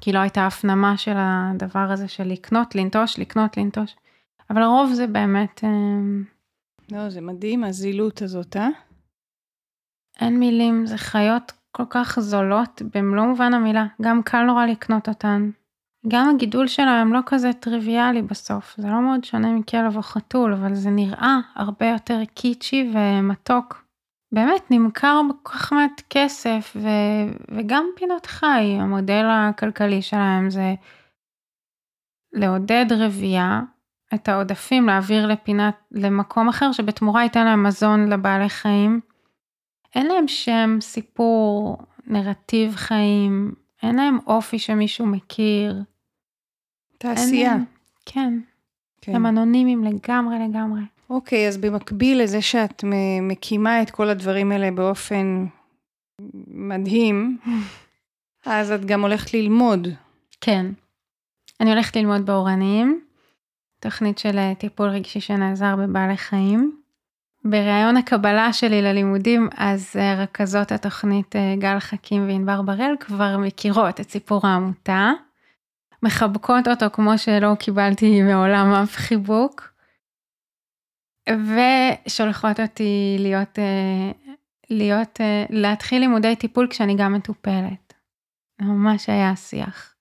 [0.01, 3.97] כי לא הייתה הפנמה של הדבר הזה של לקנות, לנטוש, לקנות, לנטוש.
[4.51, 5.65] אבל הרוב זה באמת...
[5.65, 5.71] אה,
[6.93, 8.69] לא, זה מדהים, הזילות הזאת, אה?
[10.21, 15.51] אין מילים, זה חיות כל כך זולות במלוא מובן המילה, גם קל נורא לקנות אותן.
[16.09, 20.75] גם הגידול שלהם לא כזה טריוויאלי בסוף, זה לא מאוד שונה מכלב או חתול, אבל
[20.75, 23.88] זה נראה הרבה יותר קיצ'י ומתוק.
[24.33, 26.89] באמת נמכר בכל כך מעט כסף, ו...
[27.57, 30.75] וגם פינות חי, המודל הכלכלי שלהם זה
[32.33, 33.61] לעודד רבייה,
[34.15, 39.01] את העודפים להעביר לפינת, למקום אחר שבתמורה ייתן להם מזון לבעלי חיים.
[39.95, 45.83] אין להם שם, סיפור, נרטיב חיים, אין להם אופי שמישהו מכיר.
[46.99, 47.53] תעשייה.
[47.53, 47.65] אין,
[48.07, 48.39] כן,
[49.01, 49.15] כן.
[49.17, 50.81] הם אנונימיים לגמרי לגמרי.
[51.11, 52.85] אוקיי, אז במקביל לזה שאת
[53.23, 55.47] מקימה את כל הדברים האלה באופן
[56.47, 57.39] מדהים,
[58.47, 59.89] אז את גם הולכת ללמוד.
[60.41, 60.67] כן.
[61.61, 63.01] אני הולכת ללמוד באורנים,
[63.81, 66.79] תוכנית של אה, טיפול רגשי שנעזר בבעלי חיים.
[67.45, 74.01] בראיון הקבלה שלי ללימודים, אז אה, רכזות התוכנית אה, גל חכים וענבר בראל כבר מכירות
[74.01, 75.11] את סיפור העמותה,
[76.03, 79.68] מחבקות אותו כמו שלא קיבלתי מעולם אף חיבוק,
[81.29, 84.11] ושולחות אותי להיות, אה,
[84.71, 87.95] להיות, אה, להתחיל לימודי טיפול כשאני גם מטופלת.
[88.61, 89.95] ממש היה שיח.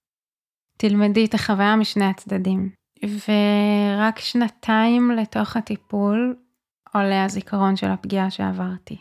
[0.78, 2.70] תלמדי את החוויה משני הצדדים.
[3.04, 6.36] ורק שנתיים לתוך הטיפול
[6.94, 8.98] עולה הזיכרון של הפגיעה שעברתי.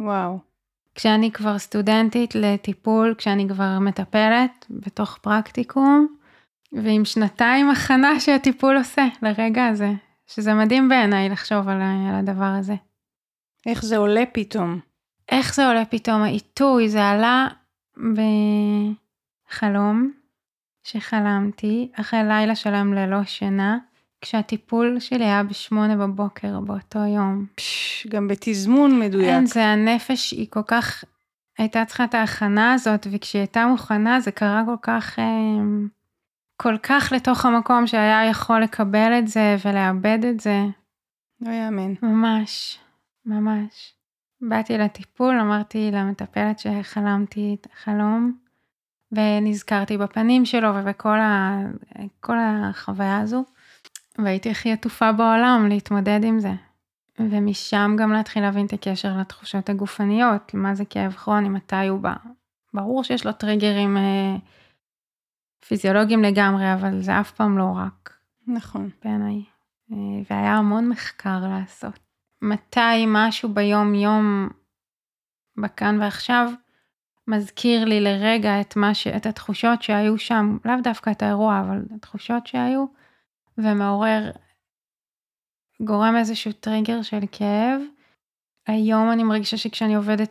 [0.00, 0.38] וואו.
[0.94, 6.16] כשאני כבר סטודנטית לטיפול, כשאני כבר מטפלת בתוך פרקטיקום,
[6.72, 9.92] ועם שנתיים הכנה שהטיפול עושה לרגע הזה,
[10.26, 12.74] שזה מדהים בעיניי לחשוב על, על הדבר הזה.
[13.66, 14.80] איך זה עולה פתאום.
[15.28, 17.48] איך זה עולה פתאום העיתוי, זה עלה
[19.50, 20.12] בחלום
[20.82, 23.78] שחלמתי אחרי לילה שלם ללא שינה,
[24.20, 27.46] כשהטיפול שלי היה בשמונה בבוקר באותו יום.
[27.54, 29.28] פש, גם בתזמון מדויק.
[29.28, 31.04] כן, זה הנפש, היא כל כך,
[31.58, 35.24] הייתה צריכה את ההכנה הזאת, וכשהיא הייתה מוכנה זה קרה כל כך, אה,
[36.56, 40.64] כל כך לתוך המקום שהיה יכול לקבל את זה ולאבד את זה.
[41.40, 41.94] לא יאמן.
[42.02, 42.78] ממש,
[43.26, 43.94] ממש.
[44.40, 48.32] באתי לטיפול, אמרתי למטפלת שחלמתי את החלום,
[49.12, 51.60] ונזכרתי בפנים שלו ובכל ה...
[52.30, 53.44] החוויה הזו,
[54.18, 56.52] והייתי הכי עטופה בעולם להתמודד עם זה.
[57.18, 62.14] ומשם גם להתחיל להבין את הקשר לתחושות הגופניות, מה זה כאב כרוני, מתי הוא בא.
[62.74, 64.36] ברור שיש לו טריגרים אה,
[65.68, 68.16] פיזיולוגיים לגמרי, אבל זה אף פעם לא רק.
[68.46, 68.90] נכון.
[69.04, 69.42] בעיניי.
[69.92, 69.96] אה,
[70.30, 71.98] והיה המון מחקר לעשות.
[72.42, 74.48] מתי משהו ביום יום,
[75.56, 76.50] בכאן ועכשיו,
[77.28, 79.06] מזכיר לי לרגע את, ש...
[79.06, 82.84] את התחושות שהיו שם, לאו דווקא את האירוע, אבל התחושות שהיו,
[83.58, 84.30] ומעורר,
[85.80, 87.80] גורם איזשהו טריגר של כאב.
[88.66, 90.30] היום אני מרגישה שכשאני עובדת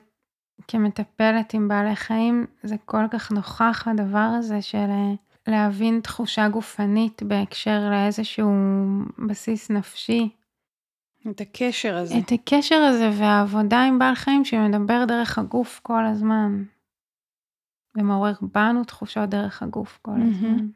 [0.68, 5.14] כמטפלת עם בעלי חיים, זה כל כך נוכח הדבר הזה של אה,
[5.48, 8.52] להבין תחושה גופנית בהקשר לאיזשהו
[9.28, 10.30] בסיס נפשי.
[11.30, 12.16] את הקשר הזה.
[12.18, 16.64] את הקשר הזה והעבודה עם בעל חיים שמדבר דרך הגוף כל הזמן.
[17.98, 20.68] ומעורר בנו תחושות דרך הגוף כל הזמן.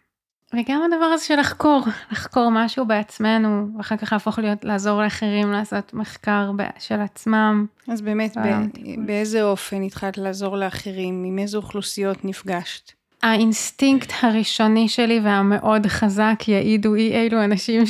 [0.53, 5.93] וגם הדבר הזה של לחקור, לחקור משהו בעצמנו, ואחר כך להפוך להיות, לעזור לאחרים לעשות
[5.93, 7.65] מחקר של עצמם.
[7.87, 11.23] אז באמת, ב- באיזה אופן התחלת לעזור לאחרים?
[11.23, 12.96] עם איזה אוכלוסיות נפגשת?
[13.23, 17.83] האינסטינקט הראשוני שלי והמאוד חזק יעידו אי אילו אנשים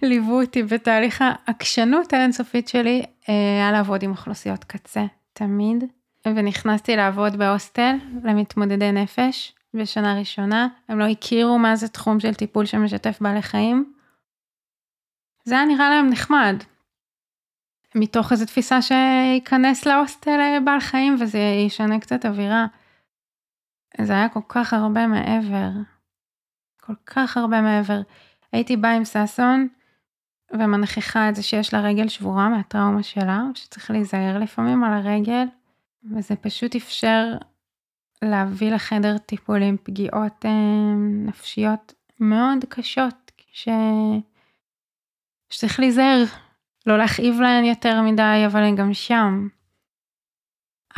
[0.00, 5.84] שליוו אותי בתהליך העקשנות האינסופית שלי, אה, היה לעבוד עם אוכלוסיות קצה, תמיד.
[6.26, 12.66] ונכנסתי לעבוד בהוסטל למתמודדי נפש בשנה ראשונה, הם לא הכירו מה זה תחום של טיפול
[12.66, 13.92] שמשתף בעלי חיים.
[15.44, 16.56] זה היה נראה להם נחמד.
[17.94, 22.66] מתוך איזו תפיסה שייכנס להוסטל אה, בעל חיים וזה ישנה קצת אווירה.
[24.00, 25.70] זה היה כל כך הרבה מעבר.
[26.80, 28.00] כל כך הרבה מעבר.
[28.52, 29.68] הייתי באה עם ששון
[30.52, 35.46] ומנכיחה את זה שיש לה רגל שבורה מהטראומה שלה, שצריך להיזהר לפעמים על הרגל,
[36.04, 37.24] וזה פשוט אפשר
[38.22, 40.94] להביא לחדר טיפול עם פגיעות אה,
[41.26, 43.68] נפשיות מאוד קשות, ש...
[45.50, 46.24] שצריך להיזהר,
[46.86, 49.48] לא להכאיב להן יותר מדי, אבל הן גם שם.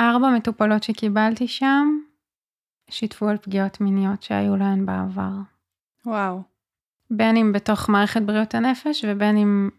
[0.01, 1.99] ארבע מטופלות שקיבלתי שם,
[2.93, 5.33] שיתפו על פגיעות מיניות שהיו להן בעבר.
[6.07, 6.43] וואו.
[7.11, 9.71] בין אם בתוך מערכת בריאות הנפש ובין אם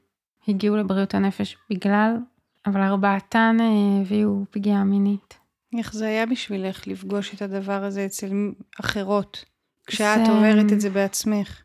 [0.48, 2.18] הגיעו לבריאות הנפש בגלל,
[2.66, 5.38] אבל ארבעתן אה, הביאו פגיעה מינית.
[5.78, 9.46] איך זה היה בשבילך לפגוש את הדבר הזה אצל אחרות,
[9.88, 10.32] כשאת זה...
[10.32, 11.62] עוברת את זה בעצמך?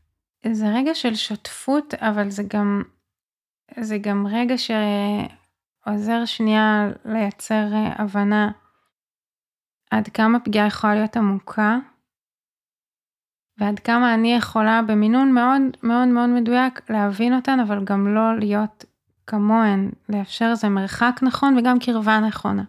[0.52, 2.82] זה רגע של שותפות, אבל זה גם,
[3.80, 8.50] זה גם רגע שעוזר שנייה לייצר אה, הבנה
[9.90, 11.79] עד כמה פגיעה יכולה להיות עמוקה,
[13.59, 18.85] ועד כמה אני יכולה במינון מאוד מאוד מאוד מדויק להבין אותן, אבל גם לא להיות
[19.27, 22.64] כמוהן, לאפשר איזה מרחק נכון וגם קרבה נכונה.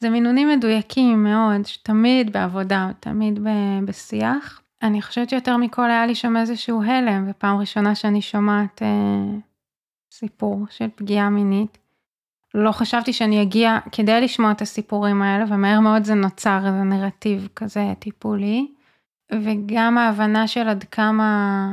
[0.00, 3.38] זה מינונים מדויקים מאוד, שתמיד בעבודה, תמיד
[3.84, 4.62] בשיח.
[4.82, 9.38] אני חושבת שיותר מכל היה לי שם איזשהו הלם, ופעם ראשונה שאני שומעת אה,
[10.12, 11.78] סיפור של פגיעה מינית.
[12.64, 17.48] לא חשבתי שאני אגיע כדי לשמוע את הסיפורים האלה, ומהר מאוד זה נוצר איזה נרטיב
[17.56, 18.68] כזה טיפולי.
[19.32, 21.72] וגם ההבנה של עד כמה,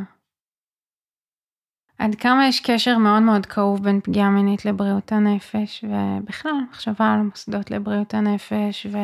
[1.97, 7.21] עד כמה יש קשר מאוד מאוד כאוב בין פגיעה מינית לבריאות הנפש, ובכלל, מחשבה על
[7.21, 8.97] מוסדות לבריאות הנפש, ו...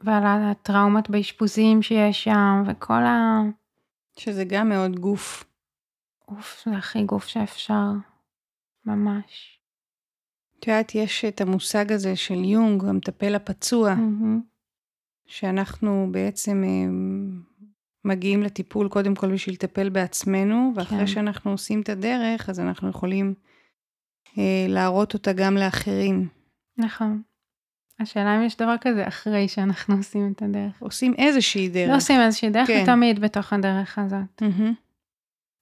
[0.00, 3.40] ועל הטראומות באשפוזים שיש שם, וכל ה...
[4.18, 5.44] שזה גם מאוד גוף.
[6.28, 7.90] גוף, זה הכי גוף שאפשר.
[8.86, 9.60] ממש.
[10.58, 14.40] את יודעת, יש את המושג הזה של יונג, המטפל הפצוע, mm-hmm.
[15.26, 16.88] שאנחנו בעצם אה,
[18.04, 21.06] מגיעים לטיפול קודם כל בשביל לטפל בעצמנו, ואחרי כן.
[21.06, 23.34] שאנחנו עושים את הדרך, אז אנחנו יכולים
[24.38, 26.28] אה, להראות אותה גם לאחרים.
[26.78, 27.22] נכון.
[28.00, 30.82] השאלה אם יש דבר כזה אחרי שאנחנו עושים את הדרך.
[30.82, 31.90] עושים איזושהי דרך.
[31.90, 32.82] לא עושים איזושהי דרך, כן.
[32.82, 34.42] ותמיד בתוך הדרך הזאת.
[34.42, 34.72] Mm-hmm.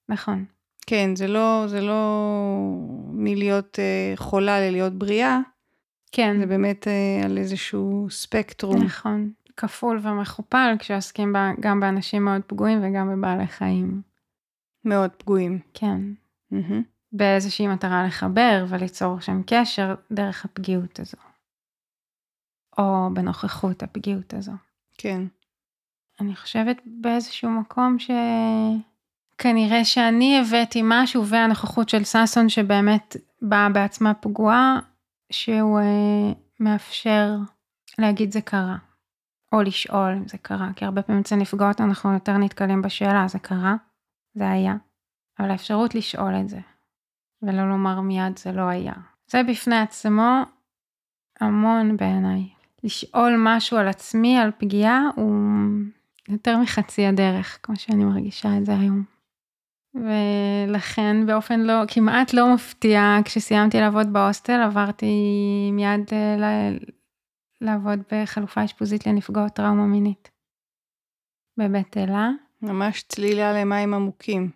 [0.09, 0.45] נכון.
[0.87, 2.01] כן, זה לא, זה לא
[3.11, 5.39] מלהיות אה, חולה ללהיות בריאה.
[6.11, 6.39] כן.
[6.39, 8.83] זה באמת אה, על איזשהו ספקטרום.
[8.83, 9.31] נכון.
[9.57, 14.01] כפול ומכופל כשעוסקים בה, גם באנשים מאוד פגועים וגם בבעלי חיים.
[14.85, 15.59] מאוד פגועים.
[15.73, 16.01] כן.
[16.53, 16.81] Mm-hmm.
[17.11, 21.17] באיזושהי מטרה לחבר וליצור שם קשר דרך הפגיעות הזו.
[22.77, 24.51] או בנוכחות הפגיעות הזו.
[24.97, 25.21] כן.
[26.19, 28.11] אני חושבת באיזשהו מקום ש...
[29.37, 34.79] כנראה שאני הבאתי משהו והנוכחות של ששון שבאמת באה בעצמה פגועה,
[35.31, 37.35] שהוא אה, מאפשר
[37.97, 38.77] להגיד זה קרה,
[39.53, 43.39] או לשאול אם זה קרה, כי הרבה פעמים אצל נפגעות אנחנו יותר נתקלים בשאלה זה
[43.39, 43.75] קרה,
[44.33, 44.75] זה היה,
[45.39, 46.59] אבל האפשרות לשאול את זה,
[47.41, 48.93] ולא לומר מיד זה לא היה.
[49.27, 50.41] זה בפני עצמו
[51.39, 52.49] המון בעיניי.
[52.83, 55.35] לשאול משהו על עצמי, על פגיעה, הוא
[56.29, 59.14] יותר מחצי הדרך, כמו שאני מרגישה את זה היום.
[59.95, 65.05] ולכן באופן לא, כמעט לא מפתיע, כשסיימתי לעבוד בהוסטל, עברתי
[65.71, 66.43] מיד אה, ל...
[67.61, 70.31] לעבוד בחלופה אשפוזית לנפגעות טראומה מינית.
[71.57, 72.29] בבית אלה.
[72.61, 74.51] ממש צלילה למים עמוקים.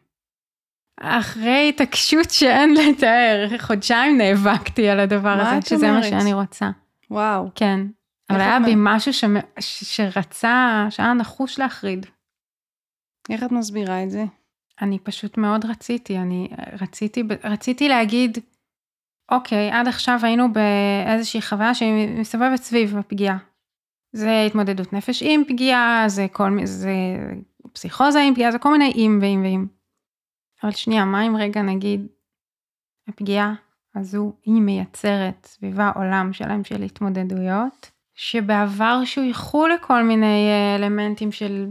[1.01, 6.13] אחרי התעקשות שאין לתאר, חודשיים נאבקתי על הדבר הזה, שזה אומרת?
[6.13, 6.69] מה שאני רוצה.
[7.11, 7.49] וואו.
[7.55, 7.79] כן.
[8.29, 9.23] אבל היה בי משהו ש...
[9.59, 12.05] שרצה, שהיה נחוש להחריד.
[13.29, 14.25] איך את מסבירה את זה?
[14.81, 16.49] אני פשוט מאוד רציתי, אני
[16.81, 18.37] רציתי, רציתי להגיד,
[19.31, 23.37] אוקיי, עד עכשיו היינו באיזושהי חוויה שהיא מסתובבת סביב הפגיעה.
[24.11, 26.91] זה התמודדות נפש עם פגיעה, זה כל מיני, זה
[27.73, 29.65] פסיכוזה עם פגיעה, זה כל מיני אם ואם ואם.
[30.63, 32.07] אבל שנייה, מה אם רגע נגיד,
[33.07, 33.53] הפגיעה
[33.95, 41.67] הזו היא מייצרת סביבה עולם שלם של התמודדויות, שבעבר שויכו לכל מיני אלמנטים של,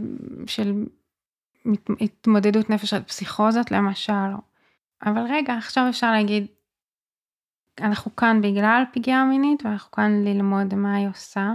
[0.47, 0.85] של
[2.01, 4.13] התמודדות נפש, פסיכוזות למשל.
[5.05, 6.47] אבל רגע, עכשיו אפשר להגיד,
[7.81, 11.53] אנחנו כאן בגלל פגיעה מינית ואנחנו כאן ללמוד מה היא עושה,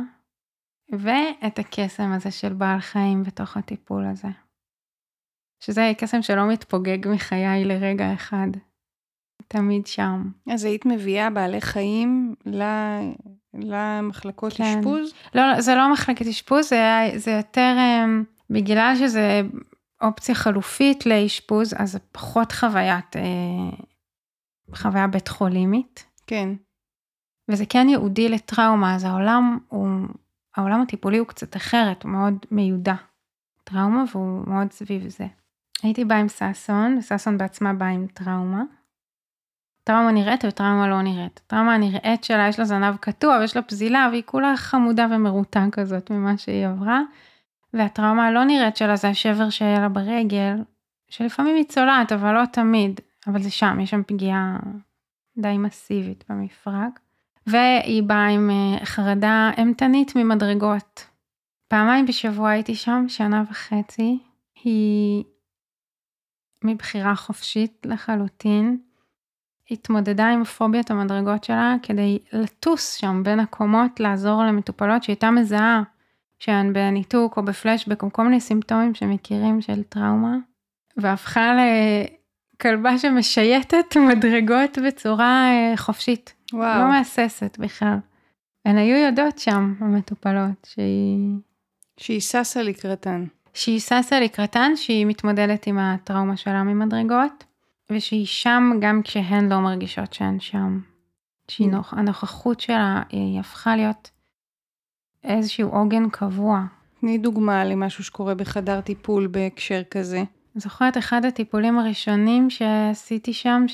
[0.93, 4.29] ואת הקסם הזה של בעל חיים בתוך הטיפול הזה.
[5.61, 8.49] שזה קסם שלא מתפוגג מחיי לרגע אחד.
[9.49, 10.31] תמיד שם.
[10.51, 12.35] אז היית מביאה בעלי חיים
[13.55, 14.65] למחלקות כן.
[14.65, 15.13] אשפוז?
[15.35, 19.41] לא, לא, זה לא מחלקת אשפוז, זה, זה יותר, אמ, בגלל שזה
[20.01, 23.23] אופציה חלופית לאשפוז, אז זה פחות חוויית, אה,
[24.75, 26.07] חוויה בית חולימית.
[26.27, 26.49] כן.
[27.51, 29.89] וזה כן ייעודי לטראומה, אז העולם הוא,
[30.57, 32.95] העולם הטיפולי הוא קצת אחרת, הוא מאוד מיודע.
[33.65, 35.27] טראומה והוא מאוד סביב זה.
[35.83, 38.63] הייתי באה עם ששון, וששון בעצמה באה עם טראומה.
[39.85, 41.41] טראומה נראית וטראומה לא נראית.
[41.47, 46.11] טראומה הנראית שלה יש לה זנב קטוע ויש לה פזילה והיא כולה חמודה ומרוטה כזאת
[46.11, 47.01] ממה שהיא עברה.
[47.75, 50.55] והטראומה הלא נראית שלה זה השבר שהיה לה ברגל,
[51.09, 54.59] שלפעמים היא צולעת אבל לא תמיד, אבל זה שם, יש שם פגיעה
[55.39, 57.01] די מסיבית במפרק.
[57.47, 61.07] והיא באה עם אה, חרדה אימתנית ממדרגות.
[61.69, 64.19] פעמיים בשבוע הייתי שם, שנה וחצי.
[64.65, 65.25] היא
[66.65, 68.79] מבחירה חופשית לחלוטין.
[69.71, 75.83] התמודדה עם פוביית המדרגות שלה כדי לטוס שם בין הקומות, לעזור למטופלות שהייתה מזהה
[76.45, 80.37] שהן בניתוק או בפלשבק או כל מיני סימפטומים שמכירים של טראומה,
[80.97, 86.35] והפכה לכלבה שמשייטת מדרגות בצורה אה, חופשית.
[86.53, 86.81] וואו.
[86.81, 87.97] לא מהססת בכלל.
[88.65, 91.37] הן היו יודעות שם, המטופלות, שהיא...
[91.97, 93.25] שהיא ששה לקראתן.
[93.55, 97.45] שהיא ששה לקראתן, שהיא מתמודדת עם הטראומה שלה ממדרגות,
[97.91, 100.81] ושהיא שם גם כשהן לא מרגישות שהן שם.
[101.49, 101.77] שהיא mm.
[102.61, 104.11] שלה היא הפכה להיות
[105.25, 106.65] איזשהו עוגן קבוע.
[107.01, 110.23] תני דוגמה למשהו שקורה בחדר טיפול בהקשר כזה.
[110.55, 113.65] זוכרת אחד הטיפולים הראשונים שעשיתי שם,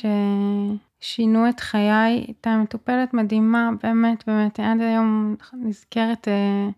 [1.00, 6.68] ששינו את חיי, הייתה מטופלת מדהימה, באמת, באמת, עד היום נזכרת, אה,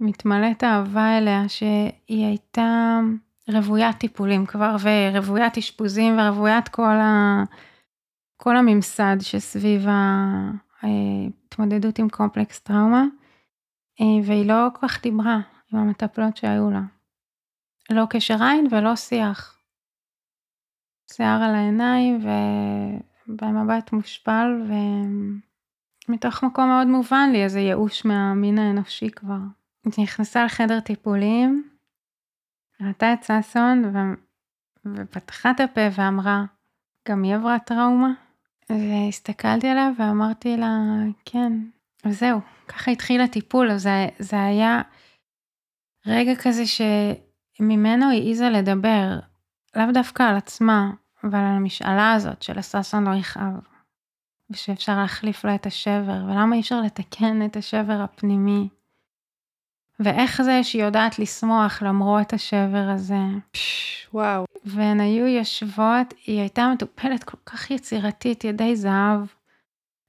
[0.00, 3.00] מתמלאת אהבה אליה, שהיא הייתה
[3.48, 7.42] רוויית טיפולים כבר, ורוויית אשפוזים, ורוויית כל, ה...
[8.36, 9.86] כל הממסד שסביב
[10.82, 13.04] ההתמודדות עם קומפלקס טראומה.
[14.00, 15.40] אה, והיא לא כל כך דיברה
[15.72, 16.82] עם המטפלות שהיו לה.
[17.90, 19.58] לא קשר עין ולא שיח.
[21.12, 22.20] שיער על העיניים
[23.28, 24.62] ובמבט מושפל
[26.08, 29.38] ומתוך מקום מאוד מובן לי איזה ייאוש מהמין האנושי כבר.
[29.84, 31.70] היא נכנסה לחדר טיפולים,
[32.80, 33.98] ראתה את ששון ו...
[34.86, 36.44] ופתחה את הפה ואמרה,
[37.08, 38.12] גם היא עברה טראומה?
[38.70, 40.78] והסתכלתי עליה ואמרתי לה,
[41.24, 41.52] כן,
[42.04, 42.40] וזהו,
[42.72, 44.82] ככה התחיל הטיפול, זה, זה היה
[46.06, 49.18] רגע כזה שממנו היא העיזה לדבר,
[49.76, 50.90] לאו דווקא על עצמה,
[51.24, 53.60] אבל על המשאלה הזאת של הששון לא יכאב,
[54.50, 58.68] ושאפשר להחליף לו את השבר, ולמה אי אפשר לתקן את השבר הפנימי.
[60.00, 63.20] ואיך זה שהיא יודעת לשמוח למרות השבר הזה.
[63.52, 64.44] פש, וואו.
[64.64, 69.20] והן היו יושבות, היא הייתה מטופלת כל כך יצירתית, ידי זהב.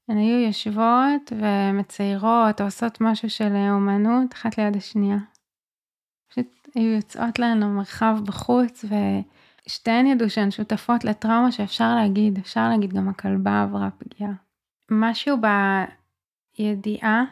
[0.08, 5.18] הן היו יושבות ומציירות או עושות משהו של אומנות אחת ליד השנייה.
[6.30, 8.86] פשוט היו יוצאות להן למרחב בחוץ
[9.68, 14.32] שתיהן ידעו שהן שותפות לטראומה שאפשר להגיד, אפשר להגיד גם הכלבה עברה פגיעה.
[14.92, 15.38] משהו
[16.58, 17.24] בידיעה,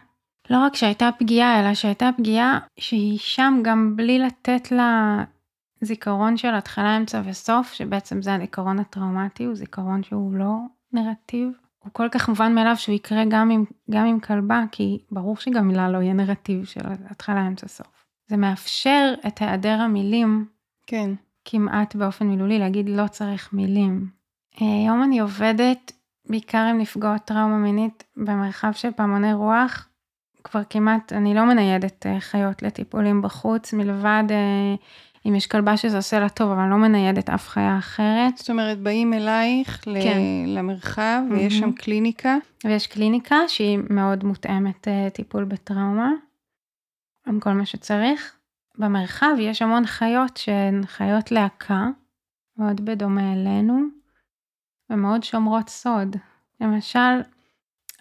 [0.49, 5.24] לא רק שהייתה פגיעה, אלא שהייתה פגיעה שהיא שם גם בלי לתת לה
[5.82, 10.55] זיכרון של התחלה, אמצע וסוף, שבעצם זה הזיכרון הטראומטי, הוא זיכרון שהוא לא
[10.93, 11.61] נרטיב.
[11.84, 15.68] הוא כל כך מובן מאליו שהוא יקרה גם עם, גם עם כלבה, כי ברור שגם
[15.68, 18.06] מילה לא יהיה נרטיב של התחלה, אמצע, סוף.
[18.28, 20.46] זה מאפשר את היעדר המילים.
[20.88, 21.12] כן.
[21.46, 24.10] כמעט באופן מילולי, להגיד לא צריך מילים.
[24.60, 25.92] היום אני עובדת
[26.30, 29.88] בעיקר עם נפגעות טראומה מינית במרחב של פעמוני רוח.
[30.44, 34.76] כבר כמעט, אני לא מניידת אה, חיות לטיפולים בחוץ, מלבד אה,
[35.26, 38.38] אם יש כלבה שזה עושה לה טוב, אבל לא מניידת אף חיה אחרת.
[38.38, 40.19] זאת אומרת, באים אלייך כן.
[40.47, 42.38] למרחב, ויש שם קליניקה.
[42.65, 46.09] ויש קליניקה שהיא מאוד מותאמת אה, טיפול בטראומה,
[47.28, 48.36] עם כל מה שצריך.
[48.78, 51.88] במרחב יש המון חיות שהן חיות להקה,
[52.57, 53.82] מאוד בדומה אלינו,
[54.89, 56.15] ומאוד שומרות סוד.
[56.61, 57.22] למשל,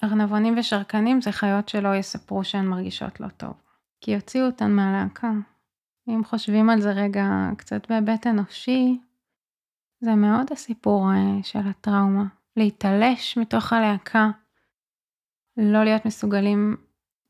[0.04, 3.52] ארנבונים ושרקנים זה חיות שלא יספרו שהן מרגישות לא טוב,
[4.00, 5.30] כי יוציאו אותן מהלהקה.
[6.14, 7.24] אם חושבים על זה רגע
[7.58, 8.98] קצת בהיבט אנושי,
[10.00, 12.24] זה מאוד הסיפור אה, של הטראומה.
[12.56, 14.30] להתעלש מתוך הלהקה,
[15.56, 16.76] לא להיות מסוגלים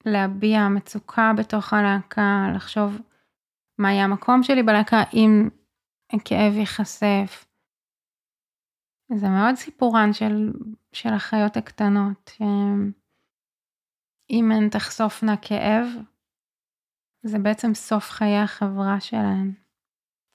[0.07, 2.99] להביע מצוקה בתוך הלהקה, לחשוב
[3.79, 5.49] מה יהיה המקום שלי בלהקה אם
[6.13, 7.47] הכאב ייחשף.
[9.15, 10.53] זה מאוד סיפורן של,
[10.93, 12.31] של החיות הקטנות,
[14.31, 15.87] שאם הן תחשופנה כאב,
[17.23, 19.53] זה בעצם סוף חיי החברה שלהן.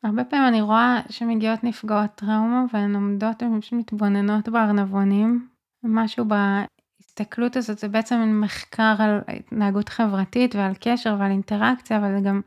[0.03, 5.47] הרבה פעמים אני רואה שמגיעות נפגעות טראומה והן עומדות ומתבוננות בארנבונים,
[5.83, 12.29] משהו בהסתכלות הזאת זה בעצם מחקר על התנהגות חברתית ועל קשר ועל אינטראקציה, אבל זה
[12.29, 12.41] גם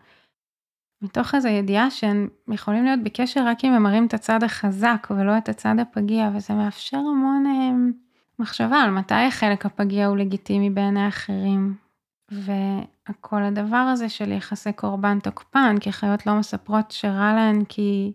[1.03, 5.39] מתוך איזו ידיעה שהם יכולים להיות בקשר רק אם הם מראים את הצד החזק ולא
[5.39, 7.91] את הצד הפגיע, וזה מאפשר המון אה,
[8.39, 11.88] מחשבה על מתי החלק הפגיע הוא לגיטימי בעיני אחרים.
[12.31, 18.13] וכל הדבר הזה של יחסי קורבן תוקפן, כי חיות לא מספרות שרע להן כי...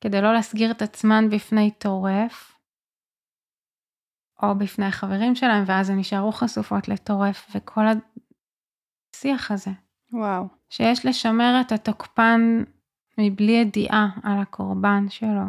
[0.00, 2.58] כדי לא להסגיר את עצמן בפני טורף,
[4.42, 7.82] או בפני החברים שלהם, ואז הן נשארו חשופות לטורף, וכל
[9.14, 9.70] השיח הזה.
[10.12, 10.46] וואו.
[10.70, 12.62] שיש לשמר את התוקפן
[13.18, 15.46] מבלי ידיעה על הקורבן שלו.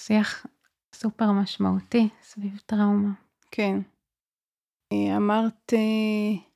[0.00, 0.46] שיח
[0.94, 3.10] סופר משמעותי סביב טראומה.
[3.50, 3.80] כן.
[5.16, 6.47] אמרת אה,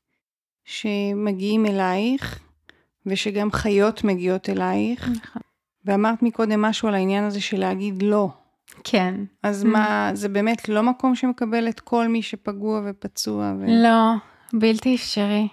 [0.64, 2.38] שמגיעים אלייך,
[3.06, 5.08] ושגם חיות מגיעות אלייך.
[5.08, 5.42] נכון.
[5.84, 8.28] ואמרת מקודם משהו על העניין הזה של להגיד לא.
[8.84, 9.14] כן.
[9.42, 13.54] אז מה, זה באמת לא מקום שמקבל את כל מי שפגוע ופצוע?
[13.58, 13.64] ו...
[13.68, 14.12] לא,
[14.52, 15.48] בלתי אפשרי.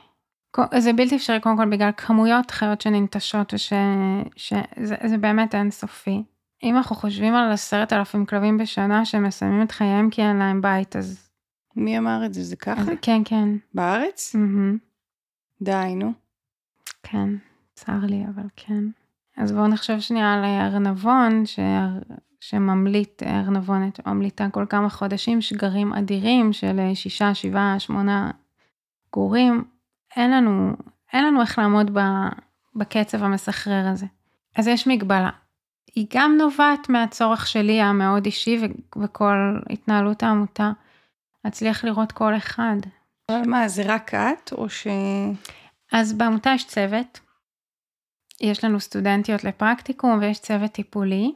[0.77, 6.23] זה בלתי אפשרי קודם כל בגלל כמויות חיות שננטשות ושזה באמת אינסופי.
[6.63, 10.95] אם אנחנו חושבים על עשרת אלפים כלבים בשנה שמסיימים את חייהם כי אין להם בית
[10.95, 11.29] אז...
[11.75, 12.43] מי אמר את זה?
[12.43, 12.81] זה ככה?
[12.81, 13.49] אז, כן, כן.
[13.73, 14.35] בארץ?
[14.35, 14.88] Mm-hmm.
[15.61, 16.13] די, נו.
[17.03, 17.29] כן,
[17.73, 18.83] צר לי, אבל כן.
[19.37, 21.59] אז בואו נחשוב שנייה על ארנבון, ש...
[22.39, 28.31] שממליט, ארנבונת ממליטה כל כמה חודשים שגרים אדירים של שישה, שבעה, שמונה
[29.13, 29.63] גורים.
[30.15, 30.73] אין לנו,
[31.13, 31.97] אין לנו איך לעמוד
[32.75, 34.05] בקצב המסחרר הזה.
[34.55, 35.29] אז יש מגבלה.
[35.95, 38.59] היא גם נובעת מהצורך שלי המאוד אישי
[39.03, 40.71] וכל התנהלות העמותה,
[41.45, 42.77] להצליח לראות כל אחד.
[43.29, 44.87] אבל מה, זה רק את או ש...
[45.91, 47.19] אז בעמותה יש צוות.
[48.41, 51.31] יש לנו סטודנטיות לפרקטיקום ויש צוות טיפולי,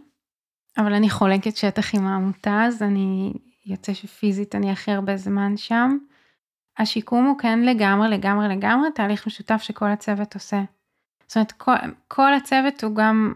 [0.77, 3.33] אבל אני חולקת שטח עם העמותה, אז אני
[3.65, 5.97] יוצא שפיזית אני הכי הרבה זמן שם.
[6.77, 10.63] השיקום הוא כן לגמרי, לגמרי, לגמרי תהליך משותף שכל הצוות עושה.
[11.27, 11.73] זאת אומרת, כל,
[12.07, 13.33] כל הצוות הוא גם,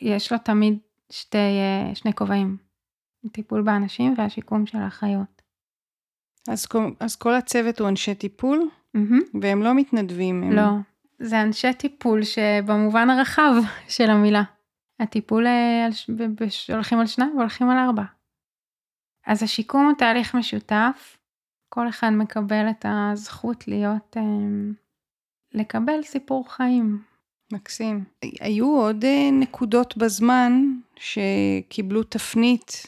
[0.00, 0.78] יש לו תמיד
[1.10, 2.56] שתי, אה, שני כובעים.
[3.32, 5.37] טיפול באנשים והשיקום של האחיות.
[6.48, 6.66] אז,
[7.00, 8.68] אז כל הצוות הוא אנשי טיפול?
[8.96, 9.38] Mm-hmm.
[9.42, 10.42] והם לא מתנדבים?
[10.42, 10.52] הם...
[10.52, 10.68] לא,
[11.18, 13.52] זה אנשי טיפול שבמובן הרחב
[13.96, 14.42] של המילה.
[15.00, 15.92] הטיפול אה, על,
[16.74, 18.02] הולכים על שניים והולכים על ארבע.
[19.26, 21.18] אז השיקום הוא תהליך משותף,
[21.68, 24.72] כל אחד מקבל את הזכות להיות, אמ,
[25.54, 27.02] לקבל סיפור חיים.
[27.52, 28.04] מקסים.
[28.40, 30.62] היו עוד אה, נקודות בזמן
[30.96, 32.86] שקיבלו תפנית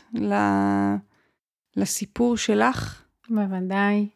[1.76, 3.02] לסיפור שלך?
[3.30, 4.08] בוודאי.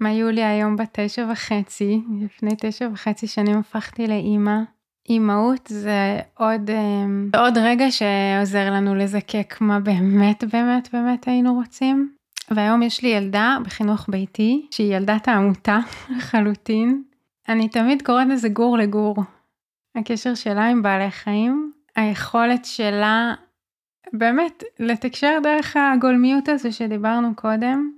[0.00, 4.60] מה היו לי היום בת תשע וחצי, לפני תשע וחצי שנים הפכתי לאימא.
[5.08, 12.12] אימהות זה עוד, אמ, עוד רגע שעוזר לנו לזקק מה באמת באמת באמת היינו רוצים.
[12.50, 15.78] והיום יש לי ילדה בחינוך ביתי, שהיא ילדת העמותה
[16.16, 17.02] לחלוטין.
[17.48, 19.16] אני תמיד קוראת לזה גור לגור.
[19.96, 23.34] הקשר שלה עם בעלי חיים, היכולת שלה
[24.12, 27.90] באמת, לתקשר דרך הגולמיות הזו שדיברנו קודם,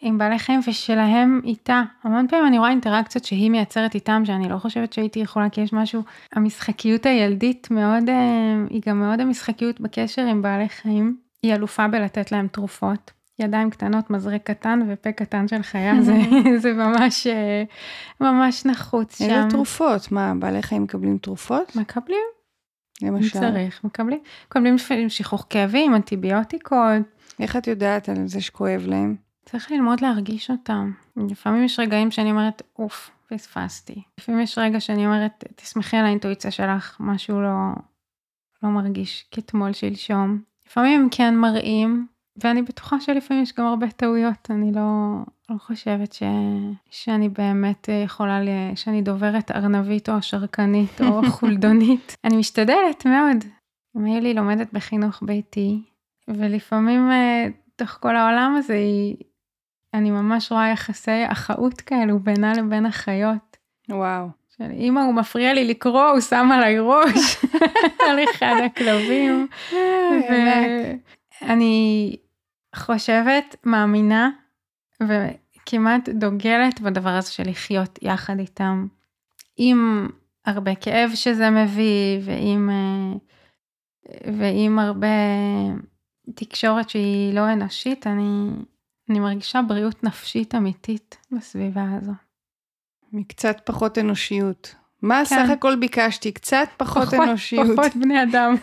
[0.00, 1.82] עם בעלי חיים ושלהם איתה.
[2.02, 5.72] המון פעמים אני רואה אינטראקציות שהיא מייצרת איתם, שאני לא חושבת שהייתי יכולה, כי יש
[5.72, 11.16] משהו, המשחקיות הילדית מאוד, אה, היא גם מאוד המשחקיות בקשר עם בעלי חיים.
[11.42, 13.10] היא אלופה בלתת להם תרופות.
[13.38, 16.16] ידיים קטנות, מזרק קטן ופה קטן של חיה, זה,
[16.62, 17.62] זה ממש, אה,
[18.20, 19.24] ממש נחוץ שם.
[19.24, 20.12] איזה תרופות?
[20.12, 21.76] מה, בעלי חיים מקבלים תרופות?
[21.76, 22.24] מקבלים.
[23.02, 23.40] למשל?
[23.40, 24.18] צריך, מקבלים.
[24.46, 24.76] מקבלים
[25.08, 27.02] שיכוך כאבים, אנטיביוטיקות.
[27.40, 29.27] איך את יודעת על זה שכואב להם?
[29.50, 30.92] צריך ללמוד להרגיש אותם.
[31.16, 34.02] לפעמים יש רגעים שאני אומרת, אוף, פספסתי.
[34.20, 37.50] לפעמים יש רגע שאני אומרת, תסמכי על האינטואיציה שלך, משהו לא,
[38.62, 40.42] לא מרגיש כתמול שלשום.
[40.66, 45.18] לפעמים הם כן מראים, ואני בטוחה שלפעמים יש גם הרבה טעויות, אני לא,
[45.50, 46.22] לא חושבת ש,
[46.90, 52.16] שאני באמת יכולה, ל, שאני דוברת ארנבית או שרקנית או חולדונית.
[52.24, 53.44] אני משתדלת מאוד.
[53.96, 55.82] אם היה לי לומדת בחינוך ביתי,
[56.28, 57.10] ולפעמים
[57.78, 59.16] תוך כל העולם הזה היא,
[59.94, 63.56] אני ממש רואה יחסי אחאות כאלו בינה לבין החיות.
[63.90, 64.28] וואו.
[64.58, 67.44] של אמא הוא מפריע לי לקרוא, הוא שם עליי ראש
[68.08, 69.46] על אחד הכלבים.
[71.42, 72.16] ואני
[72.76, 74.30] חושבת, מאמינה
[75.00, 78.86] וכמעט דוגלת בדבר הזה של לחיות יחד איתם.
[79.56, 80.08] עם
[80.46, 82.70] הרבה כאב שזה מביא ועם,
[84.38, 85.06] ועם הרבה
[86.34, 88.50] תקשורת שהיא לא אנושית, אני,
[89.10, 92.12] אני מרגישה בריאות נפשית אמיתית בסביבה הזו.
[93.12, 94.74] מקצת פחות אנושיות.
[95.02, 95.24] מה כן.
[95.24, 96.32] סך הכל ביקשתי?
[96.32, 97.78] קצת פחות, פחות אנושיות.
[97.78, 98.54] פחות בני אדם.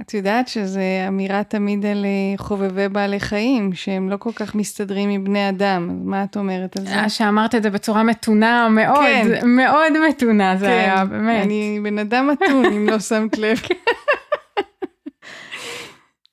[0.00, 5.10] את יודעת שזו אמירה תמיד על אה, חובבי בעלי חיים, שהם לא כל כך מסתדרים
[5.10, 6.94] עם בני אדם, אז מה את אומרת על זה?
[6.94, 9.48] אה, שאמרת את זה בצורה מתונה מאוד, כן.
[9.48, 10.72] מאוד מתונה זה כן.
[10.72, 11.44] היה, באמת.
[11.44, 13.58] אני בן אדם מתון, אם לא שמת לב.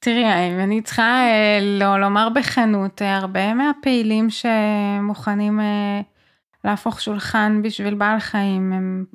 [0.03, 5.59] תראי, אני צריכה אה, לא לומר בכנות, הרבה מהפעילים שמוכנים
[6.63, 9.05] להפוך שולחן בשביל בעל חיים, הם,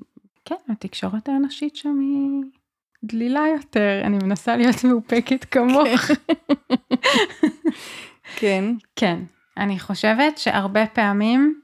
[0.44, 2.50] כן, התקשורת האנושית שם היא...
[3.04, 5.88] דלילה יותר, אני מנסה להיות מאופקת כמוך.
[8.36, 8.64] כן.
[8.96, 9.18] כן.
[9.56, 11.60] אני חושבת שהרבה פעמים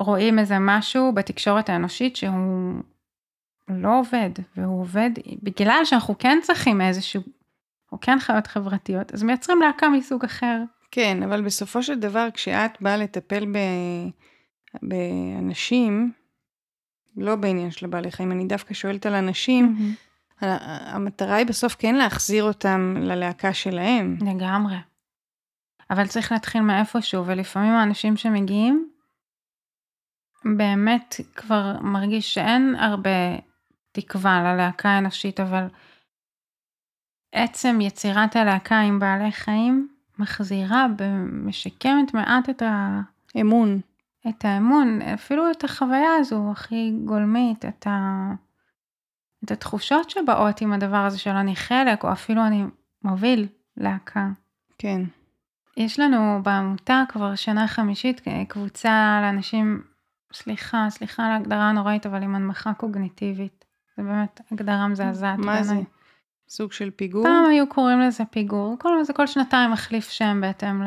[0.00, 2.74] רואים איזה משהו בתקשורת האנושית שהוא
[3.68, 5.10] לא עובד, והוא עובד
[5.42, 7.22] בגלל שאנחנו כן צריכים איזשהו,
[7.96, 10.62] או כן חיות חברתיות, אז מייצרים להקה מסוג אחר.
[10.90, 13.58] כן, אבל בסופו של דבר, כשאת באה לטפל ב...
[14.82, 16.12] באנשים,
[17.16, 20.44] לא בעניין של בעלי חיים, אני דווקא שואלת על אנשים, mm-hmm.
[20.86, 24.16] המטרה היא בסוף כן להחזיר אותם ללהקה שלהם.
[24.20, 24.76] לגמרי.
[25.90, 28.90] אבל צריך להתחיל מאיפשהו, ולפעמים האנשים שמגיעים,
[30.56, 33.36] באמת כבר מרגיש שאין הרבה
[33.92, 35.66] תקווה ללהקה האנושית, אבל
[37.36, 42.62] עצם יצירת הלהקה עם בעלי חיים מחזירה ומשקמת מעט את
[43.34, 43.80] האמון.
[44.28, 48.32] את האמון, אפילו את החוויה הזו הכי גולמית, את ה...
[49.44, 52.64] את התחושות שבאות עם הדבר הזה של אני חלק, או אפילו אני
[53.04, 54.28] מוביל להקה.
[54.78, 55.02] כן.
[55.76, 59.82] יש לנו בעמותה כבר שנה חמישית קבוצה לאנשים,
[60.32, 63.64] סליחה, סליחה על ההגדרה הנוראית, אבל עם הנמכה קוגניטיבית.
[63.96, 65.38] זה באמת הגדרה מזעזעת.
[65.38, 65.74] מה זה?
[66.48, 67.24] סוג של פיגור?
[67.24, 68.76] פעם היו קוראים לזה פיגור.
[68.78, 70.82] כל, זה כל שנתיים מחליף שם בהתאם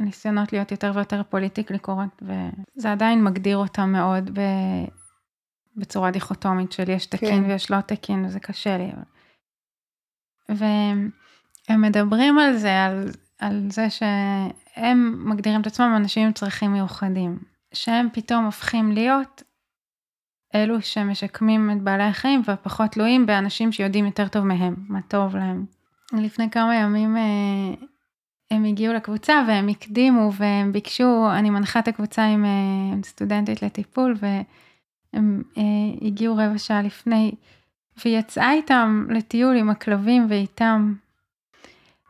[0.00, 4.40] לניסיונות להיות יותר ויותר פוליטיקלי קורקט, וזה עדיין מגדיר אותם מאוד ב...
[5.76, 7.50] בצורה דיכוטומית של יש תקין כן.
[7.50, 8.90] ויש לא תקין וזה קשה לי.
[10.48, 11.10] והם
[11.82, 17.38] מדברים על זה, על, על זה שהם מגדירים את עצמם אנשים עם צרכים מיוחדים,
[17.74, 19.42] שהם פתאום הופכים להיות
[20.54, 25.64] אלו שמשקמים את בעלי החיים והפחות תלויים באנשים שיודעים יותר טוב מהם, מה טוב להם.
[26.12, 27.22] לפני כמה ימים אה,
[28.50, 34.14] הם הגיעו לקבוצה והם הקדימו והם ביקשו, אני מנחה את הקבוצה עם אה, סטודנטית לטיפול,
[34.20, 34.26] ו...
[35.12, 37.32] הם אה, הגיעו רבע שעה לפני,
[37.96, 40.94] והיא יצאה איתם לטיול עם הכלבים ואיתם.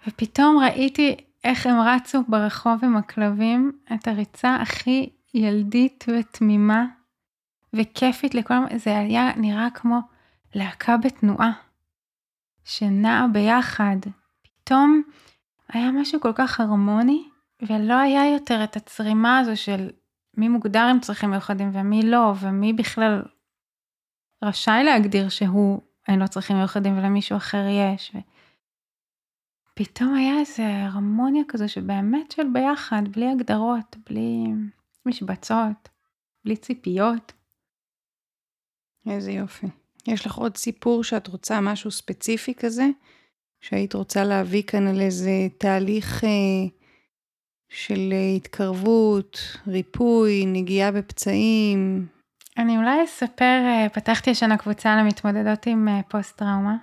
[0.07, 6.87] ופתאום ראיתי איך הם רצו ברחוב עם הכלבים, את הריצה הכי ילדית ותמימה
[7.73, 9.99] וכיפית לכל, זה היה נראה כמו
[10.55, 11.53] להקה בתנועה,
[12.65, 13.97] שנעה ביחד.
[14.43, 15.03] פתאום
[15.69, 17.29] היה משהו כל כך הרמוני,
[17.63, 19.91] ולא היה יותר את הצרימה הזו של
[20.37, 23.23] מי מוגדר עם צרכים מיוחדים ומי לא, ומי בכלל
[24.43, 28.13] רשאי להגדיר שהוא אין לו צרכים מיוחדים ולמישהו אחר יש.
[28.15, 28.19] ו...
[29.75, 34.45] פתאום היה איזה הרמוניה כזו שבאמת של ביחד, בלי הגדרות, בלי
[35.07, 35.89] משבצות,
[36.45, 37.33] בלי ציפיות.
[39.11, 39.67] איזה יופי.
[40.07, 42.87] יש לך עוד סיפור שאת רוצה, משהו ספציפי כזה?
[43.61, 46.29] שהיית רוצה להביא כאן על איזה תהליך אה,
[47.69, 52.07] של התקרבות, ריפוי, נגיעה בפצעים?
[52.59, 56.77] אני אולי אספר, אה, פתחתי השנה קבוצה למתמודדות עם אה, פוסט-טראומה,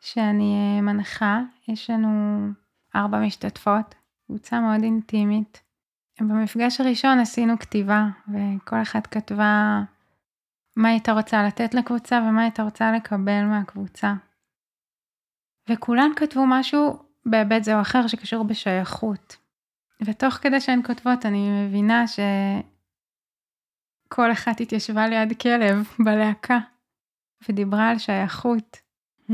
[0.00, 2.38] שאני אה, מנחה, יש לנו
[2.96, 3.94] ארבע משתתפות,
[4.26, 5.62] קבוצה מאוד אינטימית.
[6.20, 9.82] במפגש הראשון עשינו כתיבה, וכל אחת כתבה
[10.78, 14.14] מה הייתה רוצה לתת לקבוצה ומה הייתה רוצה לקבל מהקבוצה.
[15.68, 19.36] וכולן כתבו משהו בהיבט זה או אחר שקשור בשייכות.
[20.02, 22.22] ותוך כדי שהן כותבות אני מבינה שכל
[24.32, 26.58] אחת התיישבה ליד כלב בלהקה
[27.48, 28.76] ודיברה על שייכות.
[29.30, 29.32] Mm.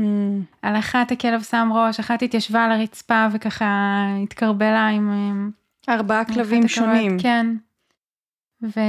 [0.61, 3.65] על אחת הכלב שם ראש, אחת התיישבה על הרצפה וככה
[4.23, 5.51] התקרבלה עם...
[5.89, 7.19] ארבעה כלבים שונים.
[7.19, 7.47] כן.
[8.63, 8.79] ו...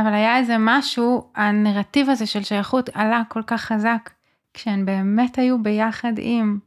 [0.00, 4.10] אבל היה איזה משהו, הנרטיב הזה של שייכות עלה כל כך חזק,
[4.54, 6.58] כשהן באמת היו ביחד עם.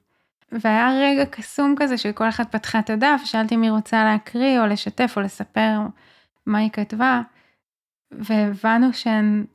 [0.52, 5.14] והיה רגע קסום כזה שכל אחת פתחה את הדף, שאלתי מי רוצה להקריא או לשתף
[5.18, 5.80] או לספר
[6.46, 7.22] מה היא כתבה,
[8.12, 9.46] והבנו שהן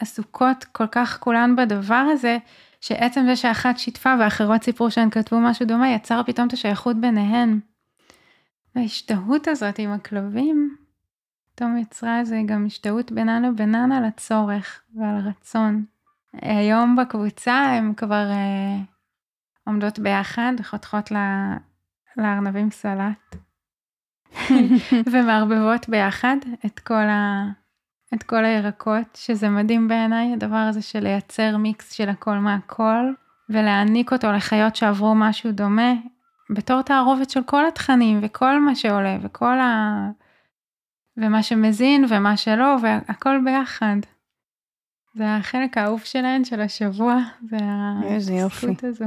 [0.00, 2.38] עסוקות כל כך כולן בדבר הזה,
[2.80, 7.60] שעצם זה שאחת שיתפה ואחרות סיפרו שהן כתבו משהו דומה, יצר פתאום את השייכות ביניהן.
[8.74, 10.76] וההשתהות הזאת עם הכלבים,
[11.56, 15.84] פתאום יצרה איזה גם השתהות בינן לבינן על הצורך ועל הרצון.
[16.32, 18.76] היום בקבוצה הן כבר אה,
[19.66, 21.56] עומדות ביחד, חותכות לה,
[22.16, 23.36] לארנבים סלט,
[25.12, 26.36] ומערבבות ביחד
[26.66, 27.46] את כל, ה,
[28.14, 33.12] את כל הירקות, שזה מדהים בעיניי, הדבר הזה של לייצר מיקס של הכל מהכל,
[33.50, 35.92] ולהעניק אותו לחיות שעברו משהו דומה,
[36.50, 40.10] בתור תערובת של כל התכנים וכל מה שעולה וכל ה...
[41.16, 43.96] ומה שמזין ומה שלא והכל ביחד.
[45.14, 47.18] זה החלק האהוב שלהן של השבוע,
[47.50, 47.56] זה
[48.32, 49.04] ההתעסקות הזו.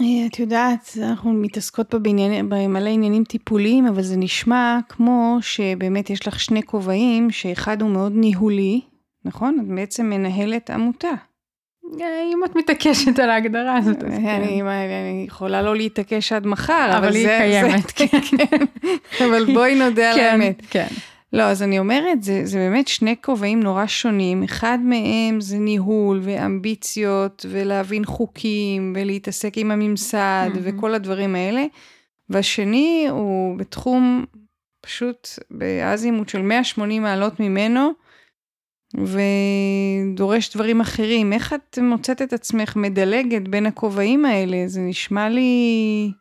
[0.00, 6.28] אה, את יודעת, אנחנו מתעסקות בעניין, במלא עניינים טיפוליים, אבל זה נשמע כמו שבאמת יש
[6.28, 8.80] לך שני כובעים, שאחד הוא מאוד ניהולי,
[9.24, 9.58] נכון?
[9.60, 11.08] את בעצם מנהלת עמותה.
[12.00, 14.42] אה, אם את מתעקשת על ההגדרה הזאת, אז כן.
[14.42, 18.18] אני יכולה לא להתעקש עד מחר, אבל היא קיימת, כן.
[19.26, 20.62] אבל בואי נודה על כן, האמת.
[20.70, 20.86] כן.
[21.34, 24.42] לא, אז אני אומרת, זה, זה באמת שני כובעים נורא שונים.
[24.42, 30.58] אחד מהם זה ניהול ואמביציות ולהבין חוקים ולהתעסק עם הממסד mm-hmm.
[30.62, 31.64] וכל הדברים האלה.
[32.30, 34.24] והשני הוא בתחום
[34.80, 37.90] פשוט באזימות של 180 מעלות ממנו,
[38.94, 41.32] ודורש דברים אחרים.
[41.32, 44.62] איך את מוצאת את עצמך מדלגת בין הכובעים האלה?
[44.66, 46.12] זה נשמע לי...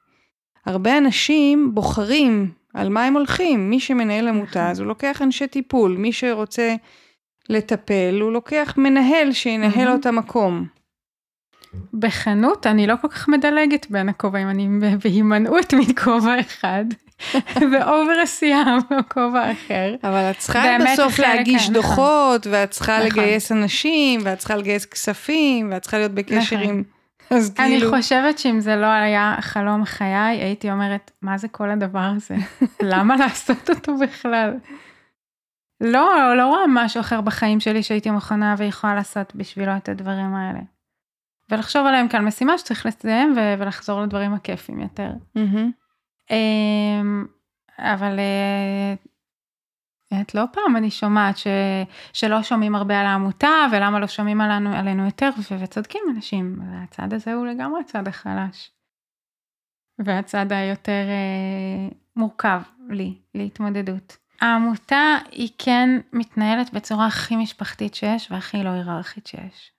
[0.66, 3.70] הרבה אנשים בוחרים על מה הם הולכים.
[3.70, 6.76] מי שמנהל עמותה אז הוא לוקח אנשי טיפול, מי שרוצה
[7.50, 10.66] לטפל הוא לוקח מנהל שינהל לו את המקום.
[11.94, 14.68] בכנות אני לא כל כך מדלגת בין הכובעים, אני
[15.04, 16.86] בהימנעות מכובע אחד.
[17.72, 19.96] ואובר עשייה בכובע אחר.
[20.04, 23.08] אבל את צריכה בסוף להגיש דוחות, ואת צריכה נכון.
[23.08, 26.70] לגייס אנשים, ואת צריכה לגייס כספים, ואת צריכה להיות בקשר נכון.
[26.70, 26.84] עם...
[27.30, 27.90] אז אני כאילו...
[27.90, 32.36] חושבת שאם זה לא היה חלום חיי, הייתי אומרת, מה זה כל הדבר הזה?
[32.94, 34.54] למה לעשות אותו בכלל?
[35.82, 40.60] לא, לא רואה משהו אחר בחיים שלי שהייתי מוכנה ויכולה לעשות בשבילו את הדברים האלה.
[41.50, 45.10] ולחשוב עליהם כעל משימה שצריך לסיים ו- ולחזור לדברים הכיפים יותר.
[45.38, 46.34] Mm-hmm.
[47.80, 48.94] אבל אה,
[50.22, 51.48] את לא פעם אני שומעת ש,
[52.14, 57.34] שלא שומעים הרבה על העמותה ולמה לא שומעים עלינו, עלינו יותר וצודקים אנשים, הצד הזה
[57.34, 58.72] הוא לגמרי הצד החלש.
[60.00, 64.18] והצד היותר אה, מורכב לי, להתמודדות.
[64.42, 69.72] העמותה היא כן מתנהלת בצורה הכי משפחתית שיש והכי לא היררכית שיש.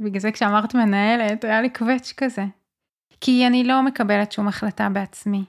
[0.00, 2.44] בגלל זה כשאמרת מנהלת היה לי קווץ' כזה.
[3.20, 5.44] כי אני לא מקבלת שום החלטה בעצמי.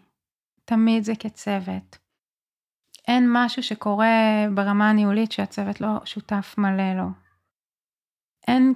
[0.66, 2.01] תמיד זה כצוות.
[3.12, 7.08] אין משהו שקורה ברמה הניהולית שהצוות לא שותף מלא לו.
[8.48, 8.74] אין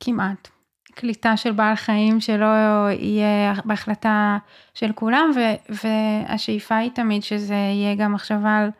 [0.00, 0.48] כמעט
[0.94, 2.46] קליטה של בעל חיים שלא
[2.90, 4.38] יהיה בהחלטה
[4.74, 8.70] של כולם, ו- והשאיפה היא תמיד שזה יהיה גם מחשבה על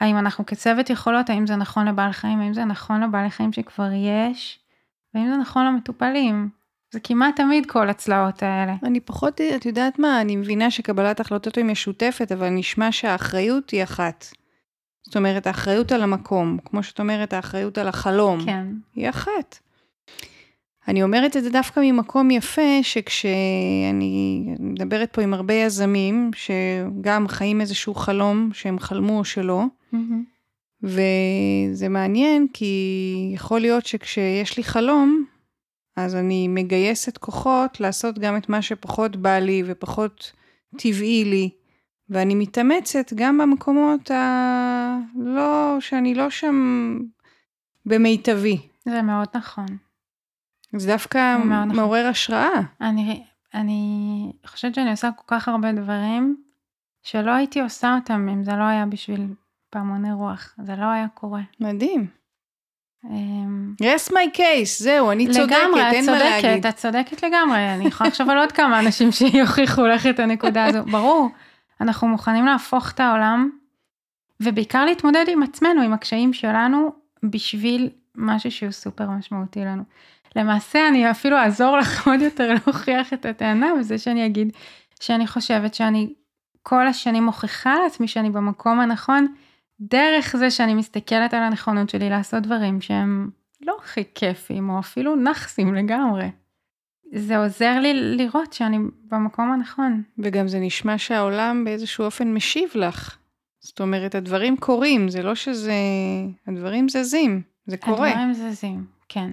[0.00, 3.90] האם אנחנו כצוות יכולות, האם זה נכון לבעל חיים, האם זה נכון לבעלי חיים שכבר
[3.92, 4.60] יש,
[5.14, 6.57] והאם זה נכון למטופלים.
[6.92, 8.74] זה כמעט תמיד כל הצלעות האלה.
[8.82, 13.82] אני פחות, את יודעת מה, אני מבינה שקבלת החלטות היא משותפת, אבל נשמע שהאחריות היא
[13.82, 14.26] אחת.
[15.06, 18.66] זאת אומרת, האחריות על המקום, כמו שאת אומרת, האחריות על החלום, כן.
[18.94, 19.58] היא אחת.
[20.88, 27.60] אני אומרת את זה דווקא ממקום יפה, שכשאני מדברת פה עם הרבה יזמים, שגם חיים
[27.60, 29.64] איזשהו חלום שהם חלמו או שלא,
[29.94, 29.96] mm-hmm.
[30.82, 35.24] וזה מעניין כי יכול להיות שכשיש לי חלום,
[35.98, 40.32] אז אני מגייסת כוחות לעשות גם את מה שפחות בא לי ופחות
[40.78, 41.50] טבעי לי,
[42.10, 44.98] ואני מתאמצת גם במקומות ה...
[45.16, 46.98] לא, שאני לא שם
[47.86, 48.58] במיטבי.
[48.84, 49.66] זה מאוד נכון.
[50.76, 51.76] זה דווקא נכון.
[51.76, 52.60] מעורר השראה.
[52.80, 53.24] אני,
[53.54, 56.36] אני חושבת שאני עושה כל כך הרבה דברים,
[57.02, 59.26] שלא הייתי עושה אותם אם זה לא היה בשביל
[59.70, 60.54] פעמוני רוח.
[60.64, 61.42] זה לא היה קורה.
[61.60, 62.17] מדהים.
[63.82, 66.50] Yes my case, זהו, אני צודקת, לגמרי, את אין מה להגיד.
[66.50, 67.74] צודקת, את צודקת לגמרי.
[67.74, 70.82] אני יכולה לחשוב על עוד כמה אנשים שיוכיחו לך את הנקודה הזו.
[70.82, 71.28] ברור,
[71.80, 73.50] אנחנו מוכנים להפוך את העולם,
[74.40, 76.92] ובעיקר להתמודד עם עצמנו, עם הקשיים שלנו,
[77.22, 79.82] בשביל משהו שהוא סופר משמעותי לנו.
[80.36, 84.52] למעשה, אני אפילו אעזור לך עוד יותר להוכיח את הטענה, בזה שאני אגיד
[85.00, 86.12] שאני חושבת שאני
[86.62, 89.34] כל השנים מוכיחה לעצמי שאני במקום הנכון,
[89.80, 95.16] דרך זה שאני מסתכלת על הנכונות שלי לעשות דברים שהם לא הכי כיפים, או אפילו
[95.16, 96.30] נאחסים לגמרי.
[97.14, 100.02] זה עוזר לי לראות שאני במקום הנכון.
[100.18, 103.16] וגם זה נשמע שהעולם באיזשהו אופן משיב לך.
[103.60, 105.72] זאת אומרת, הדברים קורים, זה לא שזה...
[106.46, 108.08] הדברים זזים, זה קורה.
[108.08, 109.30] הדברים זזים, כן.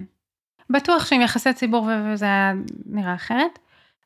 [0.70, 2.52] בטוח שעם יחסי ציבור וזה היה
[2.86, 3.58] נראה אחרת,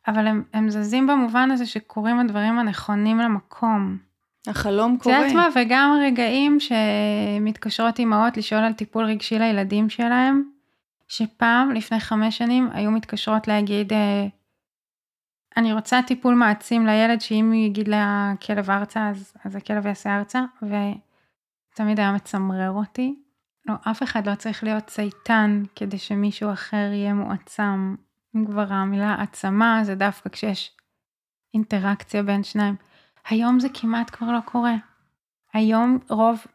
[0.06, 3.98] אבל הם, הם זזים במובן הזה שקורים הדברים הנכונים למקום.
[4.46, 5.16] החלום את קורה.
[5.16, 10.42] יודעת מה, וגם רגעים שמתקשרות אימהות לשאול על טיפול רגשי לילדים שלהם,
[11.08, 14.26] שפעם, לפני חמש שנים, היו מתקשרות להגיד, אה,
[15.56, 20.44] אני רוצה טיפול מעצים לילד, שאם הוא יגיד לכלב ארצה, אז, אז הכלב יעשה ארצה,
[20.62, 23.14] ותמיד היה מצמרר אותי.
[23.66, 27.94] לא, אף אחד לא צריך להיות צייתן כדי שמישהו אחר יהיה מועצם.
[28.36, 30.76] אם כבר המילה העצמה זה דווקא כשיש
[31.54, 32.76] אינטראקציה בין שניים.
[33.28, 34.74] היום זה כמעט כבר לא קורה.
[35.52, 36.46] היום רוב,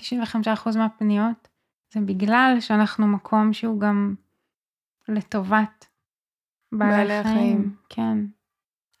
[0.00, 0.04] 95%
[0.76, 1.48] מהפניות,
[1.94, 4.14] זה בגלל שאנחנו מקום שהוא גם
[5.08, 5.86] לטובת
[6.72, 7.36] בעלי, בעלי החיים.
[7.36, 7.74] החיים.
[7.88, 8.18] כן.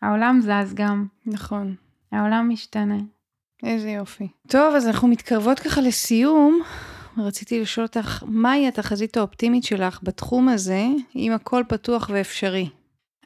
[0.02, 1.74] העולם זז גם, נכון.
[2.12, 2.98] העולם משתנה.
[3.62, 4.28] איזה יופי.
[4.48, 6.62] טוב, אז אנחנו מתקרבות ככה לסיום.
[7.18, 12.68] רציתי לשאול אותך, מהי התחזית האופטימית שלך בתחום הזה, אם הכל פתוח ואפשרי?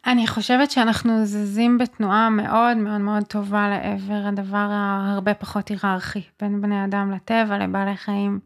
[0.06, 6.60] אני חושבת שאנחנו זזים בתנועה מאוד מאוד מאוד טובה לעבר הדבר ההרבה פחות היררכי בין
[6.60, 8.40] בני אדם לטבע, לבעלי חיים.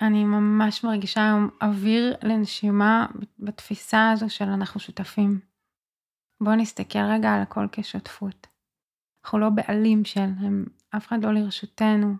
[0.00, 3.06] אני ממש מרגישה היום אוויר לנשימה
[3.38, 5.40] בתפיסה הזו של אנחנו שותפים.
[6.40, 8.46] בואו נסתכל רגע על הכל כשותפות.
[9.24, 10.64] אנחנו לא בעלים שלהם,
[10.96, 12.14] אף אחד לא לרשותנו.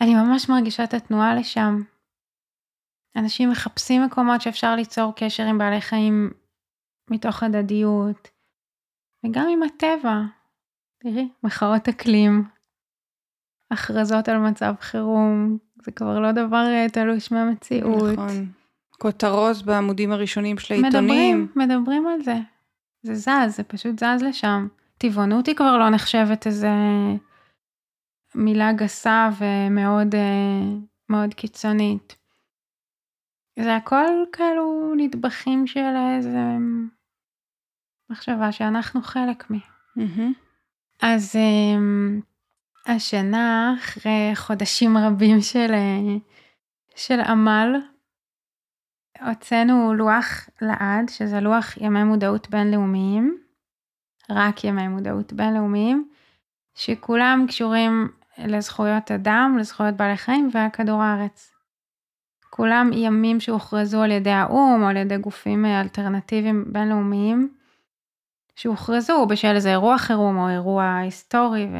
[0.00, 1.82] אני ממש מרגישה את התנועה לשם.
[3.16, 6.30] אנשים מחפשים מקומות שאפשר ליצור קשר עם בעלי חיים
[7.12, 8.28] מתוך הדדיות,
[9.26, 10.20] וגם עם הטבע.
[10.98, 12.44] תראי, מחאות אקלים,
[13.70, 18.12] הכרזות על מצב חירום, זה כבר לא דבר אה, תלוש מהמציאות.
[18.12, 18.52] נכון.
[18.98, 21.46] כותרות בעמודים הראשונים של העיתונים.
[21.46, 22.36] מדברים, מדברים על זה.
[23.02, 24.68] זה זז, זה פשוט זז לשם.
[24.98, 26.70] טבעונות היא כבר לא נחשבת איזה
[28.34, 32.16] מילה גסה ומאוד אה, מאוד קיצונית.
[33.58, 36.38] זה הכל כאילו נדבכים של איזה
[38.12, 39.54] מחשבה שאנחנו חלק מ...
[41.02, 42.20] אז אמ,
[42.86, 46.16] השנה, אחרי חודשים רבים של, אה,
[46.96, 47.80] של עמל,
[49.20, 53.38] הוצאנו לוח לעד, שזה לוח ימי מודעות בינלאומיים,
[54.30, 56.08] רק ימי מודעות בינלאומיים,
[56.74, 58.08] שכולם קשורים
[58.38, 61.52] לזכויות אדם, לזכויות בעלי חיים וכדור הארץ.
[62.50, 67.61] כולם ימים שהוכרזו על ידי האו"ם או על ידי גופים אה, אלטרנטיביים בינלאומיים,
[68.56, 71.66] שהוכרזו בשל איזה אירוע חירום או אירוע היסטורי.
[71.72, 71.76] ו...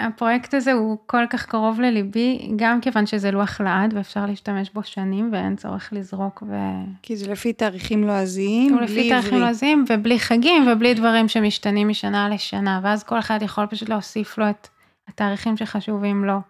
[0.00, 4.82] הפרויקט הזה הוא כל כך קרוב לליבי, גם כיוון שזה לוח לעד ואפשר להשתמש בו
[4.82, 6.54] שנים ואין צורך לזרוק ו...
[7.02, 9.38] כי זה לפי תאריכים לועזיים, הוא לפי תאריכים.
[9.38, 14.50] לועזיים ובלי חגים ובלי דברים שמשתנים משנה לשנה, ואז כל אחד יכול פשוט להוסיף לו
[14.50, 14.68] את
[15.08, 16.40] התאריכים שחשובים לו.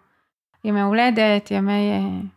[0.63, 2.27] ימי הולדת, ימי אה,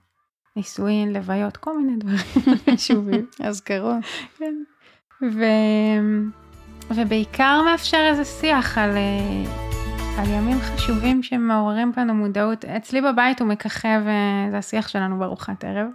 [0.56, 3.26] נישואין, לוויות, כל מיני דברים חשובים.
[3.40, 4.04] אזכרות.
[4.38, 4.54] כן.
[5.32, 5.44] ו...
[6.90, 9.44] ובעיקר מאפשר איזה שיח על, אה,
[10.18, 12.64] על ימים חשובים שמעוררים בנו מודעות.
[12.64, 15.86] אצלי בבית הוא מככב, אה, זה השיח שלנו בארוחת ערב.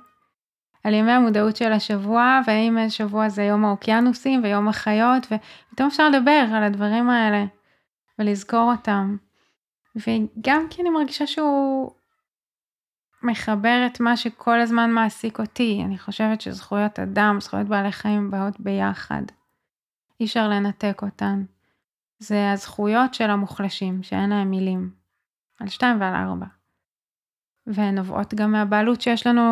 [0.83, 6.45] על ימי המודעות של השבוע, והאם השבוע זה יום האוקיינוסים ויום החיות, ופתאום אפשר לדבר
[6.53, 7.45] על הדברים האלה
[8.19, 9.15] ולזכור אותם.
[9.95, 11.91] וגם כי אני מרגישה שהוא
[13.23, 15.81] מחבר את מה שכל הזמן מעסיק אותי.
[15.85, 19.21] אני חושבת שזכויות אדם, זכויות בעלי חיים באות ביחד.
[20.19, 21.43] אי אפשר לנתק אותן.
[22.19, 24.91] זה הזכויות של המוחלשים, שאין להם מילים.
[25.59, 26.45] על שתיים ועל ארבע.
[27.67, 29.43] ונובעות גם מהבעלות שיש לנו,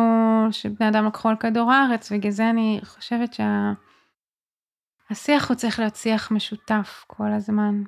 [0.50, 5.48] שבני אדם לקחו על כדור הארץ, ובגלל זה אני חושבת שהשיח שה...
[5.48, 7.82] הוא צריך להיות שיח משותף כל הזמן.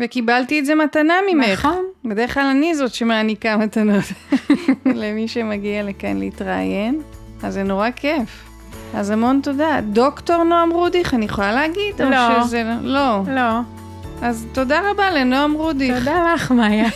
[0.00, 1.58] וקיבלתי את זה מתנה ממך.
[1.58, 1.84] נכון.
[2.04, 4.04] בדרך כלל אני זאת שמעניקה מתנות
[5.00, 7.00] למי שמגיע לכאן להתראיין,
[7.42, 8.50] אז זה נורא כיף.
[8.94, 9.80] אז המון תודה.
[9.92, 12.02] דוקטור נועם רודיך, אני יכולה להגיד?
[12.02, 12.40] לא.
[12.40, 12.62] או שזה...
[12.82, 13.22] לא.
[13.34, 13.60] לא.
[14.22, 15.98] אז תודה רבה לנועם רודיך.
[15.98, 16.88] תודה לך, מאיה.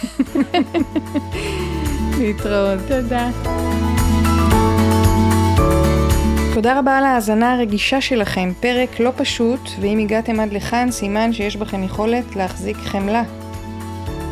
[2.18, 2.78] להתראות.
[2.88, 3.30] תודה.
[6.54, 11.56] תודה רבה על ההאזנה הרגישה שלכם, פרק לא פשוט, ואם הגעתם עד לכאן, סימן שיש
[11.56, 13.22] בכם יכולת להחזיק חמלה.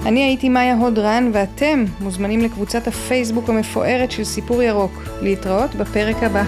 [0.07, 5.03] אני הייתי מאיה הודרן, ואתם מוזמנים לקבוצת הפייסבוק המפוארת של סיפור ירוק.
[5.23, 6.43] להתראות בפרק הבא.